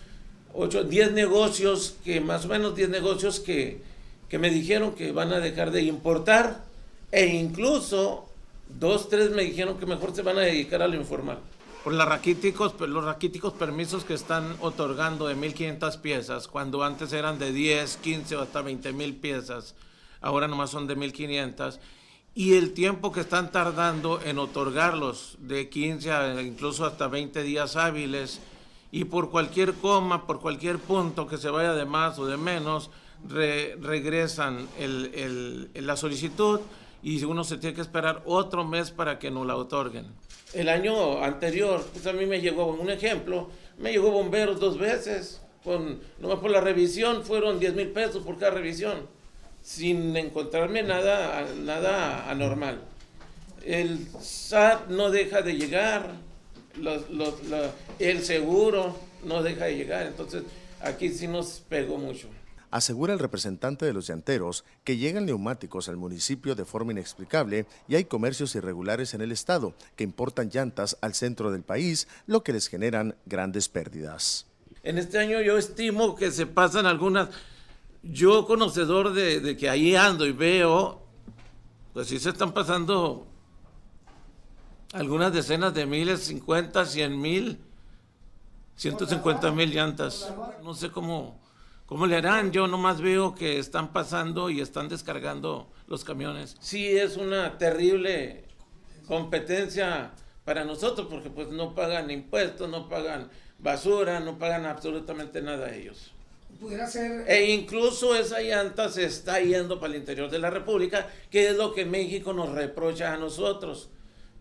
8, 0.55 0.85
10 0.85 1.11
negocios, 1.11 1.95
que 2.03 2.21
más 2.21 2.45
o 2.45 2.47
menos 2.47 2.75
10 2.75 2.89
negocios 2.89 3.39
que 3.39 3.87
que 4.29 4.39
me 4.39 4.49
dijeron 4.49 4.93
que 4.93 5.11
van 5.11 5.33
a 5.33 5.39
dejar 5.39 5.71
de 5.71 5.81
importar 5.81 6.63
e 7.11 7.25
incluso 7.27 8.29
dos, 8.67 9.09
tres 9.09 9.31
me 9.31 9.43
dijeron 9.43 9.77
que 9.77 9.85
mejor 9.85 10.13
se 10.15 10.21
van 10.21 10.37
a 10.37 10.41
dedicar 10.41 10.81
a 10.81 10.87
lo 10.87 10.95
informal. 10.95 11.39
Por 11.83 11.93
las 11.93 12.07
raquíticos, 12.07 12.75
los 12.79 13.03
raquíticos 13.03 13.53
permisos 13.53 14.03
que 14.03 14.13
están 14.13 14.55
otorgando 14.59 15.27
de 15.27 15.35
1.500 15.35 16.01
piezas, 16.01 16.47
cuando 16.47 16.83
antes 16.83 17.13
eran 17.13 17.39
de 17.39 17.51
10, 17.51 17.97
15 17.97 18.35
o 18.35 18.41
hasta 18.41 18.61
20.000 18.61 19.19
piezas, 19.19 19.75
ahora 20.21 20.47
nomás 20.47 20.69
son 20.69 20.87
de 20.87 20.97
1.500, 20.97 21.79
y 22.35 22.55
el 22.55 22.73
tiempo 22.73 23.11
que 23.11 23.21
están 23.21 23.51
tardando 23.51 24.21
en 24.21 24.37
otorgarlos 24.39 25.37
de 25.39 25.69
15 25.69 26.11
a 26.11 26.41
incluso 26.41 26.85
hasta 26.85 27.07
20 27.07 27.43
días 27.43 27.77
hábiles, 27.77 28.41
y 28.91 29.05
por 29.05 29.31
cualquier 29.31 29.73
coma, 29.73 30.27
por 30.27 30.41
cualquier 30.41 30.79
punto 30.79 31.27
que 31.27 31.37
se 31.37 31.49
vaya 31.49 31.73
de 31.73 31.85
más 31.85 32.19
o 32.19 32.25
de 32.25 32.37
menos, 32.37 32.91
regresan 33.27 34.67
la 35.75 35.95
solicitud 35.97 36.61
y 37.01 37.23
uno 37.23 37.43
se 37.43 37.57
tiene 37.57 37.75
que 37.75 37.81
esperar 37.81 38.21
otro 38.25 38.65
mes 38.65 38.91
para 38.91 39.19
que 39.19 39.31
nos 39.31 39.45
la 39.45 39.55
otorguen. 39.55 40.07
El 40.53 40.69
año 40.69 41.23
anterior, 41.23 41.85
pues 41.93 42.05
a 42.07 42.13
mí 42.13 42.25
me 42.25 42.41
llegó 42.41 42.67
un 42.67 42.89
ejemplo, 42.89 43.49
me 43.77 43.91
llegó 43.91 44.11
bomberos 44.11 44.59
dos 44.59 44.77
veces, 44.77 45.41
con, 45.63 45.99
nomás 46.19 46.39
por 46.39 46.51
la 46.51 46.61
revisión 46.61 47.23
fueron 47.23 47.59
10 47.59 47.75
mil 47.75 47.89
pesos 47.89 48.23
por 48.23 48.37
cada 48.37 48.51
revisión, 48.51 49.07
sin 49.61 50.15
encontrarme 50.17 50.83
nada, 50.83 51.47
nada 51.57 52.29
anormal. 52.29 52.81
El 53.63 54.07
SAT 54.19 54.87
no 54.87 55.11
deja 55.11 55.41
de 55.41 55.53
llegar, 55.53 56.13
el 57.99 58.23
seguro 58.23 58.95
no 59.23 59.43
deja 59.43 59.65
de 59.65 59.75
llegar, 59.75 60.07
entonces 60.07 60.43
aquí 60.81 61.09
sí 61.09 61.27
nos 61.27 61.59
pegó 61.69 61.97
mucho 61.97 62.27
asegura 62.71 63.13
el 63.13 63.19
representante 63.19 63.85
de 63.85 63.93
los 63.93 64.07
llanteros 64.07 64.63
que 64.83 64.97
llegan 64.97 65.25
neumáticos 65.25 65.89
al 65.89 65.97
municipio 65.97 66.55
de 66.55 66.65
forma 66.65 66.91
inexplicable 66.91 67.65
y 67.87 67.95
hay 67.95 68.05
comercios 68.05 68.55
irregulares 68.55 69.13
en 69.13 69.21
el 69.21 69.31
estado 69.31 69.73
que 69.95 70.03
importan 70.03 70.49
llantas 70.49 70.97
al 71.01 71.13
centro 71.13 71.51
del 71.51 71.63
país, 71.63 72.07
lo 72.27 72.43
que 72.43 72.53
les 72.53 72.67
generan 72.67 73.15
grandes 73.25 73.69
pérdidas. 73.69 74.45
En 74.83 74.97
este 74.97 75.19
año 75.19 75.41
yo 75.41 75.57
estimo 75.57 76.15
que 76.15 76.31
se 76.31 76.45
pasan 76.45 76.85
algunas, 76.85 77.29
yo 78.03 78.45
conocedor 78.45 79.13
de, 79.13 79.57
que 79.57 79.69
ahí 79.69 79.95
ando 79.95 80.25
y 80.25 80.31
veo, 80.31 81.01
pues 81.93 82.07
sí 82.07 82.19
se 82.19 82.29
están 82.29 82.53
pasando 82.53 83.27
algunas 84.93 85.33
decenas 85.33 85.73
de 85.73 85.85
miles, 85.85 86.21
50, 86.21 86.85
100 86.85 87.19
mil, 87.21 87.59
150 88.77 89.51
mil 89.51 89.71
llantas. 89.71 90.31
No 90.63 90.73
sé 90.73 90.89
cómo 90.89 91.37
¿Cómo 91.89 92.05
le 92.05 92.17
harán? 92.17 92.51
Yo 92.51 92.67
nomás 92.67 93.01
veo 93.01 93.33
que 93.33 93.57
están 93.57 93.91
pasando 93.91 94.51
y 94.51 94.61
están 94.61 94.89
descargando 94.89 95.71
los 95.87 96.03
camiones. 96.03 96.55
Sí, 96.59 96.87
es 96.87 97.17
una 97.17 97.57
terrible 97.57 98.43
competencia 99.07 100.11
para 100.45 100.65
nosotros 100.65 101.07
porque 101.09 101.31
pues 101.31 101.47
no 101.47 101.73
pagan 101.73 102.11
impuestos, 102.11 102.69
no 102.69 102.87
pagan 102.87 103.31
basura, 103.57 104.19
no 104.19 104.37
pagan 104.37 104.67
absolutamente 104.67 105.41
nada 105.41 105.73
ellos. 105.73 106.11
Pudiera 106.59 106.85
ser... 106.85 107.25
E 107.27 107.49
incluso 107.53 108.13
esa 108.13 108.39
llanta 108.39 108.89
se 108.89 109.05
está 109.05 109.39
yendo 109.39 109.79
para 109.79 109.93
el 109.93 109.99
interior 109.99 110.29
de 110.29 110.37
la 110.37 110.51
República, 110.51 111.07
que 111.31 111.49
es 111.49 111.57
lo 111.57 111.73
que 111.73 111.85
México 111.85 112.33
nos 112.33 112.51
reprocha 112.51 113.15
a 113.15 113.17
nosotros. 113.17 113.89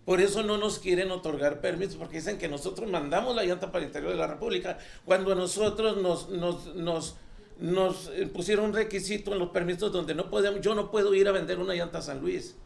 Por 0.04 0.20
eso 0.20 0.42
no 0.42 0.58
nos 0.58 0.80
quieren 0.80 1.11
otorgar 1.11 1.62
permisos, 1.62 1.96
porque 1.96 2.18
dicen 2.18 2.37
que 2.37 2.48
nosotros 2.48 2.90
mandamos 2.90 3.34
la 3.34 3.44
llanta 3.44 3.72
para 3.72 3.84
el 3.84 3.88
interior 3.88 4.12
de 4.12 4.18
la 4.18 4.26
República, 4.26 4.76
cuando 5.06 5.32
a 5.32 5.34
nosotros 5.34 5.96
nos, 5.96 6.28
nos, 6.28 6.74
nos 6.74 7.16
nos 7.59 8.11
eh, 8.14 8.27
pusieron 8.27 8.66
un 8.66 8.73
requisito 8.73 9.33
en 9.33 9.38
los 9.38 9.51
permisos 9.51 9.92
donde 9.92 10.14
no 10.14 10.31
podemos, 10.31 10.61
yo 10.61 10.75
no 10.75 10.90
puedo 10.90 11.14
ir 11.14 11.29
a 11.29 11.33
vender 11.33 11.59
una 11.59 11.75
llanta 11.75 11.99
a 11.99 12.03
San 12.03 12.21
Luis, 12.21 12.57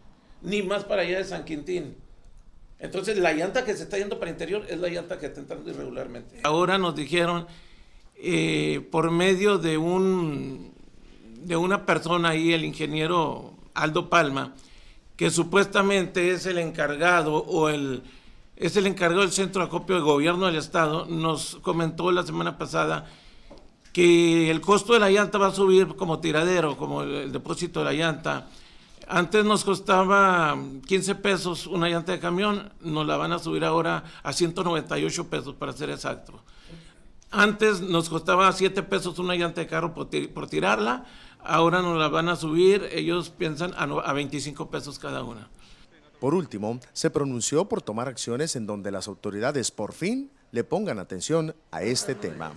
ni 0.43 0.63
más 0.63 0.85
para 0.85 1.03
allá 1.03 1.19
de 1.19 1.25
San 1.25 1.45
Quintín. 1.45 1.97
Entonces 2.79 3.17
la 3.17 3.33
llanta 3.33 3.65
que 3.65 3.75
se 3.75 3.85
está 3.85 3.97
yendo 3.97 4.19
para 4.19 4.31
interior 4.31 4.67
es 4.69 4.79
la 4.79 4.89
llanta 4.89 5.19
que 5.19 5.27
está 5.27 5.41
entrando 5.41 5.71
irregularmente. 5.71 6.41
Ahora 6.43 6.79
nos 6.79 6.95
dijeron, 6.97 7.47
eh, 8.17 8.87
por 8.91 9.11
medio 9.11 9.59
de, 9.59 9.79
un, 9.79 10.73
de 11.43 11.57
una 11.57 11.87
persona 11.87 12.31
ahí, 12.31 12.53
el 12.53 12.65
ingeniero 12.65 13.55
Aldo 13.75 14.11
Palma, 14.11 14.55
que 15.17 15.31
supuestamente 15.31 16.33
es 16.33 16.45
el 16.47 16.59
encargado 16.59 17.37
o 17.37 17.69
el, 17.69 18.03
es 18.57 18.77
el 18.77 18.87
encargado 18.87 19.23
del 19.23 19.33
centro 19.33 19.63
de 19.63 19.69
acopio 19.69 19.95
de 19.97 20.03
gobierno 20.03 20.47
del 20.47 20.57
estado, 20.57 21.07
nos 21.07 21.57
comentó 21.63 22.11
la 22.11 22.25
semana 22.25 22.59
pasada 22.59 23.07
que 23.93 24.51
el 24.51 24.61
costo 24.61 24.95
de 24.95 25.01
la 25.01 25.11
llanta 25.11 25.39
va 25.39 25.49
a 25.49 25.55
subir 25.55 25.95
como 25.97 26.19
tiradero, 26.21 26.77
como 26.77 27.03
el, 27.03 27.31
depósito 27.31 27.81
de 27.81 27.85
la 27.85 27.93
llanta. 27.93 28.49
Antes 29.07 29.45
nos 29.45 29.65
costaba 29.65 30.57
15 30.87 31.17
pesos 31.17 31.67
una 31.67 31.89
llanta 31.89 32.13
de 32.13 32.19
camión, 32.19 32.73
nos 32.81 33.07
la 33.07 33.17
van 33.17 33.33
a 33.33 33.39
subir 33.39 33.65
ahora 33.65 34.05
a 34.23 34.33
198 34.33 35.29
pesos 35.29 35.55
para 35.55 35.73
ser 35.73 35.91
exacto. 35.91 36.43
Antes 37.31 37.81
nos 37.81 38.09
costaba 38.09 38.51
7 38.51 38.83
pesos 38.85 39.19
una 39.19 39.35
llanta 39.35 39.61
de 39.61 39.67
carro 39.67 39.93
por, 39.95 40.09
tirarla, 40.49 41.05
ahora 41.43 41.83
nos 41.83 41.99
la 41.99 42.09
van 42.09 42.29
a 42.29 42.37
subir, 42.37 42.89
ellos 42.93 43.31
piensan 43.31 43.75
a, 43.75 43.83
a 43.83 44.13
25 44.13 44.71
pesos 44.71 44.99
cada 44.99 45.23
una. 45.25 45.49
Por 46.21 46.35
último, 46.35 46.79
se 46.93 47.11
pronunció 47.11 47.69
por 47.69 47.83
tomar 47.83 48.09
acciones 48.09 48.55
en 48.55 48.67
donde 48.67 48.93
las 48.93 49.09
autoridades 49.09 49.71
por 49.71 49.93
fin 49.93 50.31
le 50.53 50.63
pongan 50.63 50.99
atención 50.99 51.55
a 51.71 51.83
este 51.83 52.15
tema. 52.15 52.53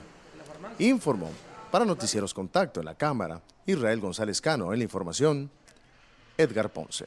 Informó 0.79 1.31
para 1.71 1.85
Noticieros 1.85 2.33
Contacto 2.33 2.81
en 2.81 2.85
la 2.85 2.95
Cámara 2.95 3.41
Israel 3.65 4.01
González 4.01 4.41
Cano 4.41 4.73
en 4.73 4.79
la 4.79 4.83
información 4.83 5.49
Edgar 6.37 6.69
Ponce. 6.69 7.05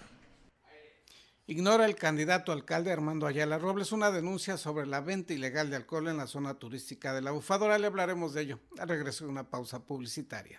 Ignora 1.46 1.85
el 1.87 1.94
candidato 1.94 2.52
alcalde 2.52 2.92
Armando 2.92 3.26
Ayala 3.26 3.59
Robles 3.59 3.92
una 3.92 4.11
denuncia 4.11 4.57
sobre 4.57 4.87
la 4.87 5.00
venta 5.00 5.33
ilegal 5.33 5.70
de 5.70 5.76
alcohol 5.76 6.09
en 6.09 6.16
la 6.16 6.26
zona 6.26 6.54
turística 6.54 7.12
de 7.12 7.22
la 7.22 7.31
Bufadora. 7.31 7.78
Le 7.78 7.87
hablaremos 7.87 8.35
de 8.35 8.42
ello 8.42 8.59
al 8.78 8.88
regreso 8.88 9.24
de 9.24 9.31
una 9.31 9.44
pausa 9.44 9.81
publicitaria. 9.81 10.59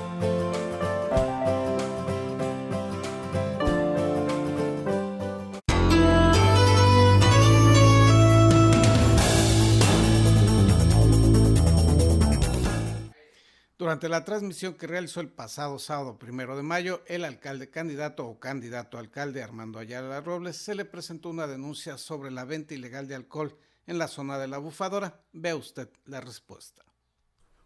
Durante 13.81 14.09
la 14.09 14.23
transmisión 14.23 14.75
que 14.75 14.85
realizó 14.85 15.21
el 15.21 15.29
pasado 15.29 15.79
sábado 15.79 16.19
primero 16.19 16.55
de 16.55 16.61
mayo, 16.61 17.01
el 17.07 17.25
alcalde 17.25 17.71
candidato 17.71 18.27
o 18.27 18.39
candidato 18.39 18.99
alcalde 18.99 19.41
Armando 19.41 19.79
Ayala 19.79 20.21
Robles 20.21 20.57
se 20.57 20.75
le 20.75 20.85
presentó 20.85 21.29
una 21.29 21.47
denuncia 21.47 21.97
sobre 21.97 22.29
la 22.29 22.45
venta 22.45 22.75
ilegal 22.75 23.07
de 23.07 23.15
alcohol 23.15 23.57
en 23.87 23.97
la 23.97 24.07
zona 24.07 24.37
de 24.37 24.47
la 24.47 24.59
bufadora. 24.59 25.23
Vea 25.33 25.55
usted 25.55 25.89
la 26.05 26.21
respuesta. 26.21 26.85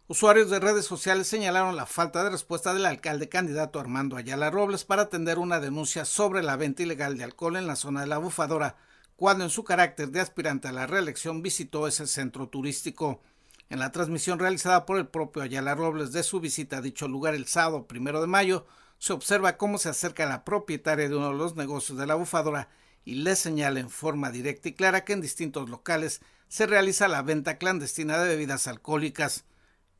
Usuarios 0.08 0.48
de 0.48 0.58
redes 0.58 0.86
sociales 0.86 1.26
señalaron 1.26 1.76
la 1.76 1.84
falta 1.84 2.24
de 2.24 2.30
respuesta 2.30 2.72
del 2.72 2.86
alcalde 2.86 3.28
candidato 3.28 3.78
Armando 3.78 4.16
Ayala 4.16 4.48
Robles 4.48 4.86
para 4.86 5.02
atender 5.02 5.38
una 5.38 5.60
denuncia 5.60 6.06
sobre 6.06 6.42
la 6.42 6.56
venta 6.56 6.82
ilegal 6.82 7.18
de 7.18 7.24
alcohol 7.24 7.56
en 7.56 7.66
la 7.66 7.76
zona 7.76 8.00
de 8.00 8.06
la 8.06 8.16
bufadora, 8.16 8.78
cuando 9.16 9.44
en 9.44 9.50
su 9.50 9.64
carácter 9.64 10.08
de 10.08 10.20
aspirante 10.20 10.68
a 10.68 10.72
la 10.72 10.86
reelección 10.86 11.42
visitó 11.42 11.86
ese 11.86 12.06
centro 12.06 12.48
turístico. 12.48 13.20
En 13.68 13.80
la 13.80 13.90
transmisión 13.90 14.38
realizada 14.38 14.86
por 14.86 14.96
el 14.96 15.08
propio 15.08 15.42
Ayala 15.42 15.74
Robles 15.74 16.12
de 16.12 16.22
su 16.22 16.40
visita 16.40 16.78
a 16.78 16.80
dicho 16.80 17.08
lugar 17.08 17.34
el 17.34 17.46
sábado 17.46 17.86
primero 17.86 18.20
de 18.20 18.28
mayo, 18.28 18.66
se 18.98 19.12
observa 19.12 19.56
cómo 19.56 19.78
se 19.78 19.88
acerca 19.88 20.26
la 20.26 20.44
propietaria 20.44 21.08
de 21.08 21.16
uno 21.16 21.30
de 21.30 21.36
los 21.36 21.56
negocios 21.56 21.98
de 21.98 22.06
la 22.06 22.14
bufadora 22.14 22.68
y 23.04 23.16
le 23.16 23.34
señala 23.34 23.80
en 23.80 23.90
forma 23.90 24.30
directa 24.30 24.68
y 24.68 24.74
clara 24.74 25.04
que 25.04 25.12
en 25.12 25.20
distintos 25.20 25.68
locales 25.68 26.20
se 26.48 26.66
realiza 26.66 27.08
la 27.08 27.22
venta 27.22 27.58
clandestina 27.58 28.18
de 28.18 28.28
bebidas 28.28 28.68
alcohólicas. 28.68 29.44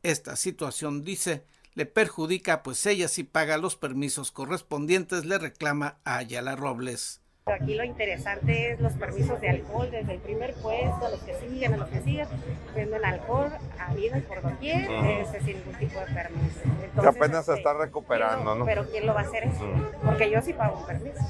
Esta 0.02 0.36
situación, 0.36 1.02
dice, 1.02 1.44
le 1.74 1.86
perjudica 1.86 2.62
pues 2.62 2.86
ella 2.86 3.08
sí 3.08 3.24
paga 3.24 3.58
los 3.58 3.76
permisos 3.76 4.30
correspondientes, 4.30 5.24
le 5.24 5.38
reclama 5.38 5.98
a 6.04 6.18
Ayala 6.18 6.54
Robles. 6.54 7.20
Aquí 7.48 7.76
lo 7.76 7.84
interesante 7.84 8.72
es 8.72 8.80
los 8.80 8.92
permisos 8.94 9.40
de 9.40 9.48
alcohol, 9.50 9.88
desde 9.88 10.14
el 10.14 10.18
primer 10.18 10.52
puesto, 10.54 11.06
a 11.06 11.10
los 11.10 11.20
que 11.20 11.32
siguen, 11.34 11.74
a 11.74 11.76
los 11.76 11.88
que 11.88 12.00
siguen, 12.00 12.26
venden 12.74 13.04
alcohol, 13.04 13.52
habido 13.78 14.18
y 14.18 14.20
por 14.22 14.42
doquier, 14.42 14.90
este, 14.90 15.38
sin 15.42 15.58
ningún 15.58 15.74
tipo 15.74 16.00
de 16.00 16.06
permiso. 16.06 16.58
Entonces, 16.64 17.02
que 17.02 17.06
apenas 17.08 17.44
se 17.44 17.52
este, 17.52 17.60
está 17.60 17.74
recuperando, 17.74 18.38
¿quién 18.38 18.46
lo- 18.46 18.54
¿no? 18.56 18.64
Pero 18.64 18.90
¿quién 18.90 19.06
lo 19.06 19.14
va 19.14 19.20
a 19.20 19.22
hacer 19.22 19.44
eso? 19.44 19.64
Porque 20.04 20.28
yo 20.28 20.42
sí 20.42 20.54
pago 20.54 20.76
un 20.80 20.86
permiso. 20.86 21.20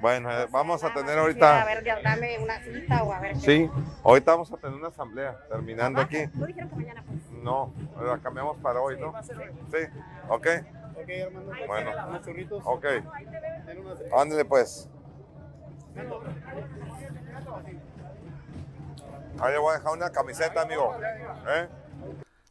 Bueno, 0.00 0.30
eh, 0.32 0.46
vamos 0.50 0.82
a 0.84 0.94
tener 0.94 1.18
A 1.18 1.20
ahorita. 1.20 1.64
ver, 1.66 1.84
ya 1.84 2.00
dame 2.00 2.38
una 2.38 2.58
cita 2.62 3.02
o 3.02 3.12
a 3.12 3.20
ver 3.20 3.32
qué. 3.34 3.40
Sí, 3.40 3.70
ahorita 4.02 4.30
vamos 4.32 4.50
a 4.50 4.56
tener 4.56 4.74
una 4.74 4.88
asamblea 4.88 5.36
terminando 5.50 6.00
aquí. 6.00 6.24
¿No 6.32 6.46
dijeron 6.46 6.70
que 6.70 6.76
mañana 6.76 7.04
pues? 7.06 7.30
No, 7.42 7.70
la 8.02 8.16
cambiamos 8.16 8.56
para 8.62 8.80
hoy, 8.80 8.98
¿no? 8.98 9.12
Sí, 9.22 9.36
ok. 10.30 10.46
Ok, 10.96 11.08
Armando. 11.26 11.52
Bueno. 11.66 11.90
Unos 12.08 12.24
churritos. 12.24 12.62
Ok. 12.64 12.86
Ándale 14.16 14.44
pues. 14.46 14.88
Ahí 19.40 19.58
voy 19.58 19.74
a 19.74 19.78
dejar 19.78 19.92
una 19.92 20.10
camiseta, 20.10 20.62
amigo. 20.62 20.94
¿Eh? 21.48 21.68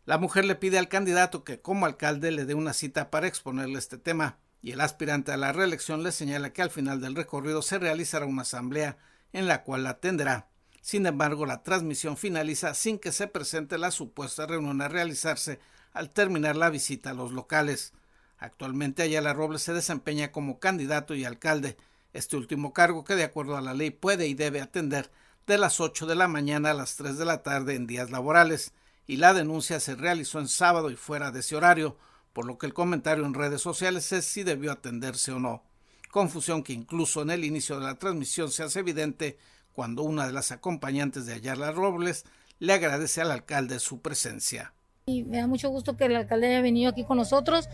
La 0.05 0.17
mujer 0.17 0.45
le 0.45 0.55
pide 0.55 0.79
al 0.79 0.87
candidato 0.87 1.43
que 1.43 1.61
como 1.61 1.85
alcalde 1.85 2.31
le 2.31 2.45
dé 2.45 2.55
una 2.55 2.73
cita 2.73 3.11
para 3.11 3.27
exponerle 3.27 3.77
este 3.77 3.97
tema 3.97 4.37
y 4.61 4.71
el 4.71 4.81
aspirante 4.81 5.31
a 5.31 5.37
la 5.37 5.53
reelección 5.53 6.03
le 6.03 6.11
señala 6.11 6.51
que 6.51 6.61
al 6.61 6.71
final 6.71 6.99
del 6.99 7.15
recorrido 7.15 7.61
se 7.61 7.79
realizará 7.79 8.25
una 8.25 8.41
asamblea 8.41 8.97
en 9.33 9.47
la 9.47 9.63
cual 9.63 9.83
la 9.83 9.91
atenderá. 9.91 10.47
Sin 10.81 11.05
embargo, 11.05 11.45
la 11.45 11.61
transmisión 11.61 12.17
finaliza 12.17 12.73
sin 12.73 12.97
que 12.97 13.11
se 13.11 13.27
presente 13.27 13.77
la 13.77 13.91
supuesta 13.91 14.47
reunión 14.47 14.81
a 14.81 14.87
realizarse 14.87 15.59
al 15.93 16.09
terminar 16.09 16.55
la 16.55 16.69
visita 16.69 17.11
a 17.11 17.13
los 17.13 17.31
locales. 17.31 17.93
Actualmente 18.37 19.03
Ayala 19.03 19.33
Robles 19.33 19.61
se 19.61 19.73
desempeña 19.73 20.31
como 20.31 20.59
candidato 20.59 21.13
y 21.13 21.25
alcalde, 21.25 21.77
este 22.13 22.37
último 22.37 22.73
cargo 22.73 23.03
que 23.03 23.15
de 23.15 23.23
acuerdo 23.23 23.57
a 23.57 23.61
la 23.61 23.73
ley 23.73 23.91
puede 23.91 24.27
y 24.27 24.33
debe 24.33 24.61
atender 24.61 25.11
de 25.47 25.57
las 25.57 25.79
8 25.79 26.05
de 26.05 26.15
la 26.15 26.27
mañana 26.27 26.71
a 26.71 26.75
las 26.75 26.95
3 26.95 27.17
de 27.17 27.25
la 27.25 27.43
tarde 27.43 27.75
en 27.75 27.87
días 27.87 28.11
laborales, 28.11 28.73
y 29.07 29.17
la 29.17 29.33
denuncia 29.33 29.79
se 29.79 29.95
realizó 29.95 30.39
en 30.39 30.47
sábado 30.47 30.91
y 30.91 30.95
fuera 30.95 31.31
de 31.31 31.39
ese 31.39 31.55
horario, 31.55 31.97
por 32.33 32.45
lo 32.45 32.59
que 32.59 32.67
el 32.67 32.75
comentario 32.75 33.25
en 33.25 33.33
redes 33.33 33.61
sociales 33.61 34.11
es 34.11 34.25
si 34.25 34.43
debió 34.43 34.71
atenderse 34.71 35.31
o 35.31 35.39
no. 35.39 35.63
Confusión 36.11 36.61
que 36.63 36.73
incluso 36.73 37.23
en 37.23 37.31
el 37.31 37.43
inicio 37.43 37.79
de 37.79 37.85
la 37.85 37.95
transmisión 37.95 38.51
se 38.51 38.63
hace 38.63 38.79
evidente 38.79 39.39
cuando 39.73 40.03
una 40.03 40.27
de 40.27 40.33
las 40.33 40.51
acompañantes 40.51 41.25
de 41.25 41.33
Ayala 41.33 41.71
Robles 41.71 42.25
le 42.59 42.73
agradece 42.73 43.21
al 43.21 43.31
alcalde 43.31 43.79
su 43.79 44.01
presencia. 44.01 44.73
Y 45.07 45.23
me 45.23 45.37
da 45.37 45.47
mucho 45.47 45.69
gusto 45.69 45.97
que 45.97 46.05
el 46.05 46.15
alcalde 46.15 46.47
haya 46.47 46.61
venido 46.61 46.91
aquí 46.91 47.03
con 47.03 47.17
nosotros 47.17 47.67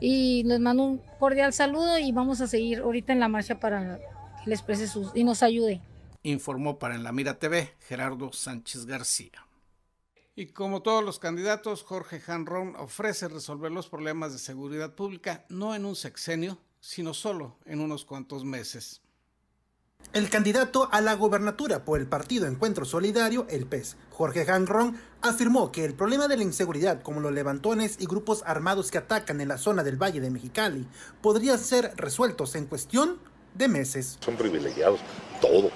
y 0.00 0.42
les 0.44 0.60
mando 0.60 0.84
un 0.84 0.98
cordial 1.18 1.52
saludo 1.52 1.98
y 1.98 2.12
vamos 2.12 2.40
a 2.40 2.46
seguir 2.46 2.80
ahorita 2.80 3.12
en 3.12 3.20
la 3.20 3.28
marcha 3.28 3.58
para 3.58 3.98
que 3.98 4.50
les 4.50 4.60
exprese 4.60 4.86
sus 4.86 5.10
y 5.14 5.24
nos 5.24 5.42
ayude. 5.42 5.80
informó 6.22 6.78
para 6.78 6.94
En 6.94 7.04
la 7.04 7.12
Mira 7.12 7.38
TV 7.38 7.74
Gerardo 7.80 8.32
Sánchez 8.32 8.86
García. 8.86 9.46
Y 10.34 10.46
como 10.46 10.82
todos 10.82 11.04
los 11.04 11.18
candidatos, 11.18 11.82
Jorge 11.82 12.22
Hanron 12.26 12.76
ofrece 12.76 13.26
resolver 13.26 13.72
los 13.72 13.88
problemas 13.88 14.32
de 14.32 14.38
seguridad 14.38 14.94
pública 14.94 15.44
no 15.48 15.74
en 15.74 15.84
un 15.84 15.96
sexenio, 15.96 16.58
sino 16.80 17.12
solo 17.12 17.56
en 17.64 17.80
unos 17.80 18.04
cuantos 18.04 18.44
meses. 18.44 19.02
El 20.18 20.30
candidato 20.30 20.88
a 20.90 21.00
la 21.00 21.14
gobernatura 21.14 21.84
por 21.84 22.00
el 22.00 22.08
partido 22.08 22.48
Encuentro 22.48 22.84
Solidario, 22.84 23.46
el 23.50 23.66
PES, 23.66 23.96
Jorge 24.10 24.50
Hanron, 24.50 24.98
afirmó 25.22 25.70
que 25.70 25.84
el 25.84 25.94
problema 25.94 26.26
de 26.26 26.36
la 26.36 26.42
inseguridad, 26.42 27.02
como 27.02 27.20
los 27.20 27.30
levantones 27.30 27.98
y 28.00 28.06
grupos 28.06 28.42
armados 28.44 28.90
que 28.90 28.98
atacan 28.98 29.40
en 29.40 29.46
la 29.46 29.58
zona 29.58 29.84
del 29.84 29.96
Valle 29.96 30.20
de 30.20 30.30
Mexicali, 30.30 30.88
podrían 31.22 31.56
ser 31.56 31.92
resueltos 31.94 32.56
en 32.56 32.66
cuestión 32.66 33.20
de 33.54 33.68
meses. 33.68 34.18
Son 34.24 34.34
privilegiados, 34.34 34.98
todo, 35.40 35.70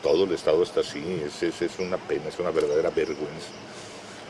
todo 0.00 0.24
el 0.26 0.32
Estado 0.32 0.62
está 0.62 0.78
así, 0.78 1.02
es, 1.24 1.42
es, 1.42 1.60
es 1.60 1.78
una 1.80 1.96
pena, 1.96 2.28
es 2.28 2.38
una 2.38 2.52
verdadera 2.52 2.90
vergüenza. 2.90 3.48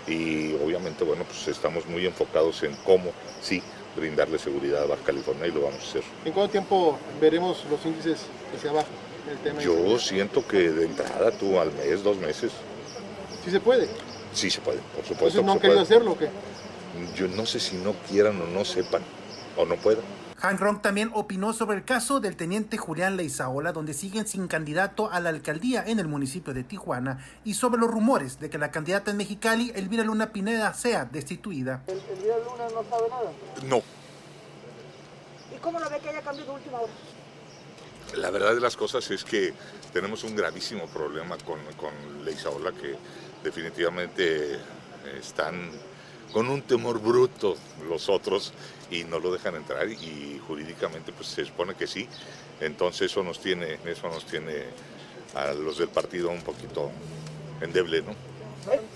Y 0.07 0.55
obviamente, 0.65 1.05
bueno, 1.05 1.25
pues 1.25 1.47
estamos 1.47 1.85
muy 1.87 2.07
enfocados 2.07 2.63
en 2.63 2.75
cómo, 2.87 3.11
sí, 3.43 3.63
brindarle 3.95 4.39
seguridad 4.39 4.85
a 4.85 4.87
Baja 4.87 5.03
California 5.05 5.47
y 5.47 5.51
lo 5.51 5.61
vamos 5.61 5.81
a 5.81 5.89
hacer. 5.89 6.05
¿En 6.25 6.33
cuánto 6.33 6.53
tiempo 6.53 6.99
veremos 7.21 7.67
los 7.69 7.85
índices 7.85 8.21
hacia 8.57 8.71
abajo? 8.71 8.89
Yo 9.61 9.99
siento 9.99 10.47
que 10.47 10.71
de 10.71 10.87
entrada 10.87 11.31
tú 11.33 11.59
al 11.59 11.73
mes, 11.73 12.03
dos 12.03 12.17
meses, 12.19 12.53
¿Sí 13.45 13.51
se 13.51 13.61
puede? 13.61 13.89
sí 14.33 14.51
se 14.51 14.61
puede, 14.61 14.79
por 14.95 15.05
supuesto. 15.05 15.41
Entonces 15.41 15.45
no 15.45 15.53
han 15.53 15.59
querido 15.61 15.81
hacerlo 15.81 16.13
o 16.13 16.19
qué? 16.19 16.29
Yo 17.17 17.29
no 17.29 17.47
sé 17.47 17.61
si 17.61 17.77
no 17.77 17.95
quieran 18.09 18.41
o 18.41 18.47
no 18.47 18.65
sepan, 18.65 19.03
o 19.57 19.65
no 19.65 19.77
puedan. 19.77 20.05
Hanron 20.41 20.81
también 20.81 21.11
opinó 21.15 21.53
sobre 21.53 21.77
el 21.77 21.85
caso 21.85 22.21
del 22.21 22.37
teniente 22.37 22.77
Julián 22.77 23.17
Leizaola, 23.17 23.73
donde 23.73 23.93
siguen 23.93 24.27
sin 24.27 24.47
candidato 24.47 25.11
a 25.11 25.19
la 25.19 25.31
alcaldía 25.31 25.83
en 25.85 25.99
el 25.99 26.07
municipio 26.07 26.55
de 26.55 26.63
Tijuana, 26.63 27.25
y 27.45 27.55
sobre 27.55 27.81
los 27.81 27.91
rumores 27.91 28.39
de 28.39 28.49
que 28.49 28.57
la 28.59 28.71
candidata 28.71 29.11
en 29.11 29.17
Mexicali, 29.17 29.73
Elvira 29.75 30.05
Luna 30.05 30.31
Pineda, 30.33 30.75
sea 30.75 31.07
destituida. 31.07 31.83
¿El, 31.89 31.99
el 31.99 32.23
día 32.23 32.35
Luna 32.39 32.65
no 32.73 32.89
sabe 32.89 33.09
nada? 33.09 33.33
No, 33.67 33.83
¿Y 35.55 35.59
cómo 35.61 35.81
lo 35.81 35.91
ve 35.91 35.99
que 35.99 36.09
haya 36.11 36.21
cambiado 36.23 36.53
de 36.53 36.59
última 36.59 36.79
hora? 36.79 36.93
La 38.17 38.31
verdad 38.31 38.55
de 38.55 38.61
las 38.61 38.77
cosas 38.77 39.11
es 39.11 39.25
que 39.25 39.53
tenemos 39.93 40.25
un 40.25 40.35
gravísimo 40.35 40.87
problema 40.87 41.37
con, 41.39 41.59
con 41.77 42.25
Leizaola 42.25 42.73
que 42.73 42.95
definitivamente 43.45 44.59
están 45.19 45.71
con 46.33 46.49
un 46.49 46.63
temor 46.63 47.01
bruto 47.01 47.57
los 47.89 48.09
otros 48.09 48.53
y 48.91 49.05
no 49.05 49.19
lo 49.19 49.33
dejan 49.33 49.55
entrar 49.57 49.89
y 49.89 50.41
jurídicamente 50.47 51.13
pues 51.13 51.29
se 51.29 51.45
supone 51.45 51.75
que 51.75 51.87
sí. 51.87 52.09
Entonces 52.61 53.11
eso 53.11 53.23
nos 53.23 53.41
tiene, 53.41 53.79
eso 53.85 54.09
nos 54.09 54.25
tiene 54.27 54.65
a 55.35 55.53
los 55.53 55.79
del 55.79 55.89
partido 55.89 56.31
un 56.31 56.43
poquito 56.43 56.91
endeble, 57.61 58.03
¿no? 58.03 58.15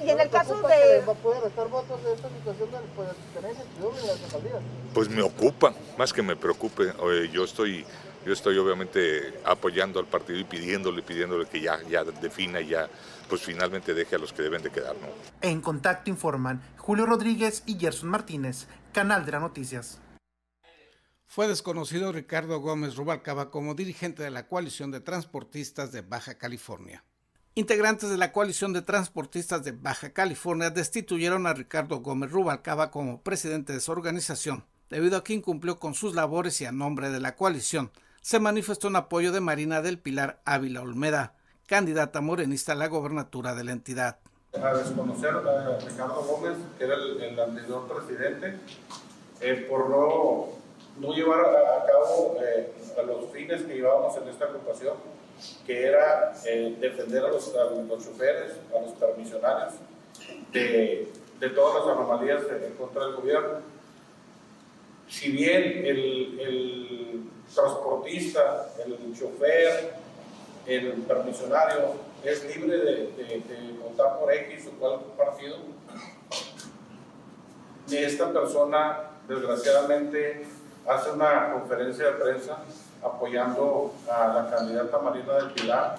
Y 0.05 0.11
en 0.11 0.21
el 0.21 0.29
caso 0.29 0.55
de... 0.57 1.01
¿Va 1.07 1.13
a 1.13 1.17
poder 1.17 1.43
restar 1.43 1.69
votos 1.69 2.03
de 2.05 2.13
esta 2.13 2.29
situación 2.29 2.71
de 2.71 2.79
pues, 2.95 3.09
en 3.37 4.07
las 4.07 4.23
alcaldías? 4.25 4.63
Pues 4.93 5.09
me 5.09 5.23
ocupa, 5.23 5.75
más 5.97 6.13
que 6.13 6.23
me 6.23 6.37
preocupe. 6.37 6.89
Eh, 6.91 7.31
Yo 7.33 7.45
estoy, 7.45 7.87
yo 8.25 8.33
estoy 8.33 8.57
obviamente 8.59 9.35
apoyando 9.45 9.99
al 10.01 10.07
partido 10.07 10.39
y 10.39 10.45
pidiéndole, 10.45 11.03
pidiéndole 11.03 11.47
que 11.47 11.61
ya, 11.61 11.81
ya 11.89 12.05
defina 12.05 12.61
y 12.61 12.69
ya, 12.69 12.89
pues 13.29 13.43
finalmente 13.43 13.95
deje 13.95 14.17
a 14.17 14.19
los 14.19 14.33
que 14.33 14.43
deben 14.43 14.63
de 14.63 14.71
quedar, 14.71 14.95
¿no? 14.97 15.09
En 15.41 15.61
contacto 15.61 16.11
informan 16.11 16.63
Julio 16.77 17.07
Rodríguez 17.07 17.63
y 17.67 17.79
Gerson 17.79 18.11
Martínez, 18.11 18.67
Canal 18.93 19.25
de 19.27 19.33
las 19.33 19.41
Noticias. 19.41 20.01
fue 21.27 21.49
desconocido 21.49 22.13
Ricardo 22.13 22.61
Gómez 22.61 22.95
Rubalcaba 22.97 23.51
como 23.51 23.75
dirigente 23.75 24.23
de 24.23 24.31
la 24.31 24.47
coalición 24.47 24.91
de 24.91 25.01
transportistas 25.01 25.91
de 25.91 26.03
Baja 26.03 26.37
California. 26.37 27.05
Integrantes 27.55 28.09
de 28.09 28.17
la 28.17 28.33
coalición 28.33 28.73
de 28.73 28.81
transportistas 28.81 29.63
de 29.63 29.73
Baja 29.73 30.15
California 30.15 30.71
destituyeron 30.71 31.47
a 31.47 31.53
Ricardo 31.53 32.01
Gómez 32.01 32.31
Rubalcaba 32.31 32.91
como 32.91 33.23
presidente 33.23 33.75
de 33.75 33.81
su 33.81 33.93
organización, 33.93 34.65
debido 34.89 35.19
a 35.19 35.25
que 35.25 35.35
incumplió 35.35 35.79
con 35.79 35.95
sus 35.95 36.15
labores 36.15 36.61
y 36.61 36.65
a 36.65 36.73
nombre 36.73 37.11
de 37.11 37.21
la 37.21 37.37
coalición. 37.37 37.91
Se 38.23 38.39
manifestó 38.39 38.87
en 38.87 38.95
apoyo 38.95 39.33
de 39.33 39.41
Marina 39.41 39.83
del 39.83 39.99
Pilar 39.99 40.41
Ávila 40.45 40.81
Olmeda, 40.81 41.35
candidata 41.67 42.21
morenista 42.21 42.71
a 42.71 42.77
la 42.77 42.87
gobernatura 42.87 43.57
de 43.57 43.65
la 43.65 43.73
entidad. 43.73 44.19
A 44.55 44.75
desconocer 44.75 45.31
a 45.31 45.79
Ricardo 45.81 46.23
Gómez, 46.23 46.57
que 46.79 46.85
era 46.85 46.95
el, 46.95 47.41
anterior 47.41 47.89
presidente, 47.89 48.61
eh, 49.41 49.67
por 49.69 49.91
no 49.91 50.51
no 51.01 51.13
llevar 51.13 51.41
a, 51.41 51.85
cabo 51.85 52.39
eh, 52.41 52.71
a 52.97 53.03
los 53.03 53.29
fines 53.33 53.63
que 53.63 53.75
llevábamos 53.75 54.17
en 54.19 54.29
esta 54.29 54.45
agrupación, 54.45 54.95
que 55.67 55.87
era 55.87 56.33
eh, 56.47 56.77
defender 56.79 57.25
a 57.25 57.29
los, 57.29 57.53
a 57.57 57.65
los, 57.65 58.05
choferes, 58.05 58.53
a 58.73 58.83
los 58.83 58.93
permisionarios, 58.93 59.75
de, 60.53 61.09
de 61.41 61.51
todas 61.51 61.85
las 61.85 61.97
anomalías 61.97 62.43
en 62.45 62.75
contra 62.75 63.07
del 63.07 63.17
gobierno. 63.17 63.59
Si 65.09 65.33
bien 65.33 65.85
el, 65.85 66.39
el 66.41 67.32
transportista, 67.55 68.69
el 68.85 69.19
chofer, 69.19 69.95
el 70.67 70.93
permisionario 71.03 71.95
es 72.25 72.45
libre 72.45 72.79
de, 72.79 72.95
de, 73.17 73.43
de 73.49 73.79
votar 73.83 74.19
por 74.19 74.33
X 74.33 74.69
o 74.69 74.71
cual 74.79 75.01
partido, 75.17 75.57
esta 77.91 78.33
persona 78.33 79.01
desgraciadamente 79.29 80.47
hace 80.89 81.11
una 81.11 81.53
conferencia 81.53 82.07
de 82.07 82.13
prensa 82.13 82.59
apoyando 83.03 83.95
a 84.11 84.29
la 84.29 84.51
candidata 84.51 84.99
Marina 84.99 85.35
del 85.35 85.51
Pilar 85.53 85.97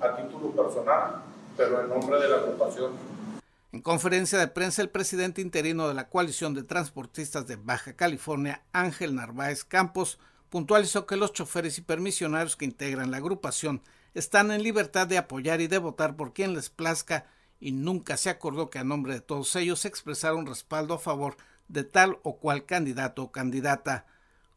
a 0.00 0.16
título 0.16 0.50
personal, 0.50 1.22
pero 1.56 1.80
en 1.80 1.88
nombre 1.88 2.20
de 2.20 2.28
la 2.28 2.36
agrupación. 2.36 2.92
En 3.72 3.82
conferencia 3.82 4.38
de 4.38 4.48
prensa, 4.48 4.82
el 4.82 4.90
presidente 4.90 5.40
interino 5.40 5.86
de 5.86 5.94
la 5.94 6.08
coalición 6.08 6.54
de 6.54 6.64
transportistas 6.64 7.46
de 7.46 7.56
Baja 7.56 7.94
California, 7.94 8.62
Ángel 8.72 9.14
Narváez 9.14 9.64
Campos, 9.64 10.18
puntualizó 10.50 11.06
que 11.06 11.16
los 11.16 11.32
choferes 11.32 11.78
y 11.78 11.82
permisionarios 11.82 12.56
que 12.56 12.64
integran 12.64 13.10
la 13.10 13.16
agrupación 13.18 13.82
están 14.14 14.50
en 14.50 14.62
libertad 14.62 15.06
de 15.06 15.18
apoyar 15.18 15.60
y 15.60 15.68
de 15.68 15.78
votar 15.78 16.16
por 16.16 16.32
quien 16.32 16.54
les 16.54 16.68
plazca 16.68 17.26
y 17.60 17.72
nunca 17.72 18.16
se 18.16 18.30
acordó 18.30 18.68
que 18.68 18.78
a 18.78 18.84
nombre 18.84 19.14
de 19.14 19.20
todos 19.20 19.54
ellos 19.56 19.84
expresaron 19.84 20.46
respaldo 20.46 20.94
a 20.94 20.98
favor 20.98 21.36
de 21.68 21.84
tal 21.84 22.18
o 22.24 22.38
cual 22.38 22.66
candidato 22.66 23.22
o 23.22 23.32
candidata. 23.32 24.06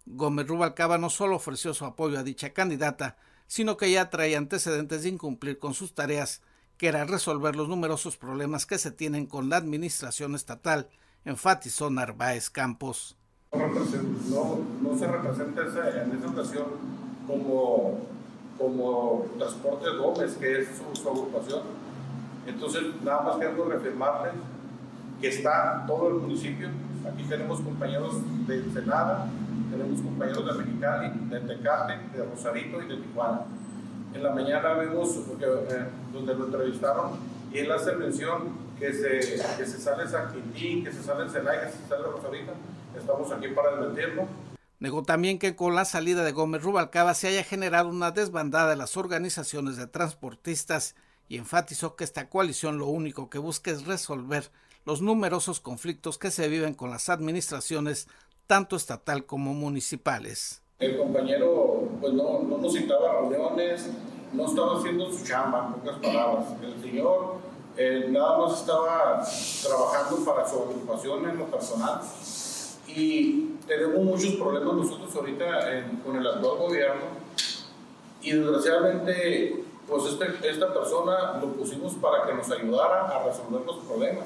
Gómez 0.06 0.48
Rubalcaba 0.48 0.98
no 0.98 1.10
solo 1.10 1.36
ofreció 1.36 1.74
su 1.74 1.86
apoyo 1.86 2.18
a 2.18 2.24
dicha 2.24 2.54
candidata, 2.54 3.18
sino 3.48 3.78
que 3.78 3.92
ya 3.92 4.10
traía 4.10 4.38
antecedentes 4.38 5.04
de 5.04 5.10
incumplir 5.10 5.60
con 5.60 5.74
sus 5.74 5.94
tareas, 5.94 6.42
que 6.78 6.88
era 6.88 7.06
resolver 7.06 7.56
los 7.56 7.70
numerosos 7.70 8.18
problemas 8.18 8.66
que 8.66 8.80
se 8.80 8.92
tienen 8.92 9.28
con 9.28 9.50
la 9.50 9.58
administración 9.58 10.34
estatal, 10.34 10.90
enfatizó 11.24 11.90
Narváez 11.90 12.50
Campos. 12.50 13.16
No, 13.54 14.98
se 14.98 15.08
representa 15.08 15.62
en 15.62 16.18
esa 16.18 16.28
ocasión 16.28 16.66
como, 17.28 18.00
como 18.58 19.28
Transportes 19.38 19.96
Gómez, 19.96 20.38
que 20.38 20.62
es 20.62 20.70
su, 20.94 21.10
agrupación. 21.10 21.62
Entonces, 22.48 22.82
nada 23.04 23.22
más 23.22 23.38
quiero 23.38 23.66
reafirmarles 23.66 24.34
que 25.22 25.28
está 25.28 25.84
todo 25.86 26.08
el 26.08 26.14
municipio. 26.16 26.68
Aquí 27.08 27.24
tenemos 27.26 27.62
compañeros 27.62 28.16
de 28.48 28.56
Ensenada, 28.58 29.28
tenemos 29.70 30.02
compañeros 30.02 30.46
de 30.46 30.64
Mexicali, 30.64 31.12
de 31.30 31.40
Tecate, 31.42 32.18
de 32.18 32.26
Rosarito 32.26 32.82
y 32.82 32.88
de 32.88 32.98
Tijuana. 32.98 33.42
En 34.16 34.24
la 34.24 34.32
mañana 34.34 34.74
vemos 34.74 35.16
eh, 35.40 35.86
donde 36.12 36.34
lo 36.34 36.46
entrevistaron 36.46 37.12
y 37.52 37.60
él 37.60 37.72
hace 37.72 37.96
mención 37.96 38.63
que 38.80 38.94
se, 38.94 39.42
que 39.58 39.66
se 39.66 39.80
sale 39.80 40.08
San 40.08 40.32
Quintín, 40.32 40.84
que 40.84 40.92
se 40.92 41.04
sale 41.04 41.30
Celaya, 41.30 41.68
que 41.68 41.78
se 41.78 41.88
sale 41.88 42.04
Rosarito. 42.04 42.54
Estamos 42.98 43.32
aquí 43.32 43.48
para 43.50 43.76
desmentirlo. 43.76 44.28
Negó 44.80 45.04
también 45.04 45.40
que 45.40 45.56
con 45.56 45.76
la 45.76 45.86
salida 45.86 46.24
de 46.24 46.34
Gómez 46.34 46.62
Rubalcaba 46.62 47.14
se 47.14 47.28
haya 47.28 47.44
generado 47.44 47.90
una 47.90 48.12
desbandada 48.12 48.72
de 48.72 48.76
las 48.76 48.98
organizaciones 48.98 49.78
de 49.78 49.88
transportistas 49.88 50.96
y 51.30 51.38
enfatizó 51.38 51.96
que 51.96 52.04
esta 52.04 52.30
coalición 52.30 52.78
lo 52.78 52.88
único 52.88 53.30
que 53.30 53.38
busca 53.38 53.72
es 53.72 53.86
resolver 53.86 54.52
los 54.86 55.02
numerosos 55.02 55.62
conflictos 55.62 56.18
que 56.18 56.32
se 56.32 56.50
viven 56.50 56.74
con 56.74 56.90
las 56.90 57.08
administraciones 57.08 58.08
tanto 58.48 58.76
estatal 58.76 59.26
como 59.26 59.54
municipales. 59.54 60.62
El 60.80 60.98
compañero 60.98 61.88
pues 62.02 62.14
no, 62.14 62.44
no 62.44 62.58
nos 62.58 62.74
citaba 62.74 63.22
reuniones, 63.22 63.90
no 64.34 64.46
estaba 64.48 64.80
haciendo 64.80 65.12
su 65.12 65.26
chamba, 65.26 65.68
en 65.68 65.82
pocas 65.82 66.00
palabras. 66.00 66.46
El 66.62 66.82
señor 66.82 67.38
eh, 67.78 68.08
nada 68.10 68.38
más 68.38 68.60
estaba 68.60 69.24
trabajando 69.64 70.26
para 70.26 70.48
su 70.48 70.62
agrupación 70.62 71.30
en 71.30 71.40
lo 71.40 71.46
personal 71.46 72.02
y 72.88 73.56
tenemos 73.68 74.04
muchos 74.04 74.36
problemas 74.36 74.76
nosotros 74.76 75.16
ahorita 75.16 75.88
con 76.06 76.16
el 76.18 76.28
actual 76.28 76.58
gobierno 76.58 77.02
y 78.22 78.32
desgraciadamente 78.32 79.64
pues 79.88 80.06
este, 80.06 80.50
esta 80.50 80.74
persona 80.74 81.40
lo 81.40 81.54
pusimos 81.54 81.94
para 81.96 82.26
que 82.26 82.34
nos 82.34 82.50
ayudara 82.52 83.08
a 83.08 83.24
resolver 83.24 83.66
los 83.66 83.78
problemas. 83.86 84.26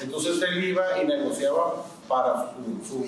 Entonces 0.00 0.42
él 0.42 0.64
iba 0.64 1.00
y 1.00 1.06
negociaba 1.06 1.84
para 2.08 2.52
su, 2.86 3.00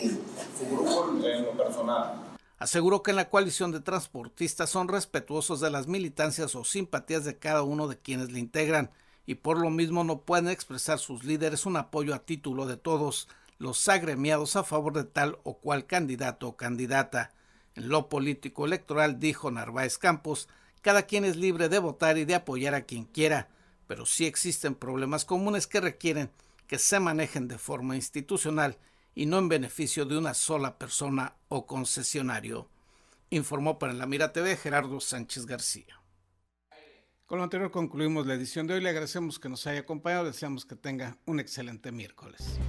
grupo 0.70 1.26
en 1.26 1.44
lo 1.44 1.50
personal. 1.52 2.14
Aseguró 2.58 3.02
que 3.02 3.10
en 3.10 3.16
la 3.16 3.28
coalición 3.28 3.72
de 3.72 3.80
transportistas 3.80 4.70
son 4.70 4.88
respetuosos 4.88 5.60
de 5.60 5.70
las 5.70 5.88
militancias 5.88 6.54
o 6.54 6.64
simpatías 6.64 7.24
de 7.24 7.38
cada 7.38 7.62
uno 7.62 7.88
de 7.88 7.98
quienes 7.98 8.30
le 8.30 8.38
integran 8.38 8.90
y 9.26 9.34
por 9.34 9.58
lo 9.58 9.70
mismo 9.70 10.04
no 10.04 10.20
pueden 10.20 10.48
expresar 10.48 10.98
sus 10.98 11.24
líderes 11.24 11.66
un 11.66 11.76
apoyo 11.76 12.14
a 12.14 12.20
título 12.20 12.66
de 12.66 12.76
todos 12.76 13.28
los 13.58 13.88
agremiados 13.88 14.56
a 14.56 14.64
favor 14.64 14.92
de 14.92 15.04
tal 15.04 15.38
o 15.42 15.58
cual 15.58 15.86
candidato 15.86 16.48
o 16.48 16.56
candidata. 16.56 17.32
En 17.74 17.88
lo 17.88 18.08
político 18.08 18.64
electoral, 18.64 19.18
dijo 19.18 19.50
Narváez 19.50 19.98
Campos, 19.98 20.48
cada 20.80 21.02
quien 21.02 21.24
es 21.24 21.36
libre 21.36 21.68
de 21.68 21.80
votar 21.80 22.16
y 22.16 22.24
de 22.24 22.36
apoyar 22.36 22.74
a 22.74 22.82
quien 22.82 23.04
quiera, 23.04 23.48
pero 23.86 24.06
sí 24.06 24.26
existen 24.26 24.74
problemas 24.74 25.24
comunes 25.24 25.66
que 25.66 25.80
requieren 25.80 26.30
que 26.66 26.78
se 26.78 27.00
manejen 27.00 27.48
de 27.48 27.58
forma 27.58 27.96
institucional 27.96 28.78
y 29.14 29.26
no 29.26 29.38
en 29.38 29.48
beneficio 29.48 30.04
de 30.04 30.18
una 30.18 30.34
sola 30.34 30.78
persona 30.78 31.34
o 31.48 31.66
concesionario, 31.66 32.68
informó 33.30 33.78
para 33.78 33.92
la 33.92 34.06
Mira 34.06 34.32
TV 34.32 34.56
Gerardo 34.56 35.00
Sánchez 35.00 35.46
García. 35.46 36.00
Con 37.26 37.38
lo 37.38 37.44
anterior 37.44 37.72
concluimos 37.72 38.24
la 38.24 38.34
edición 38.34 38.68
de 38.68 38.74
hoy. 38.74 38.80
Le 38.80 38.88
agradecemos 38.88 39.40
que 39.40 39.48
nos 39.48 39.66
haya 39.66 39.80
acompañado. 39.80 40.26
Deseamos 40.26 40.64
que 40.64 40.76
tenga 40.76 41.18
un 41.26 41.40
excelente 41.40 41.90
miércoles. 41.90 42.60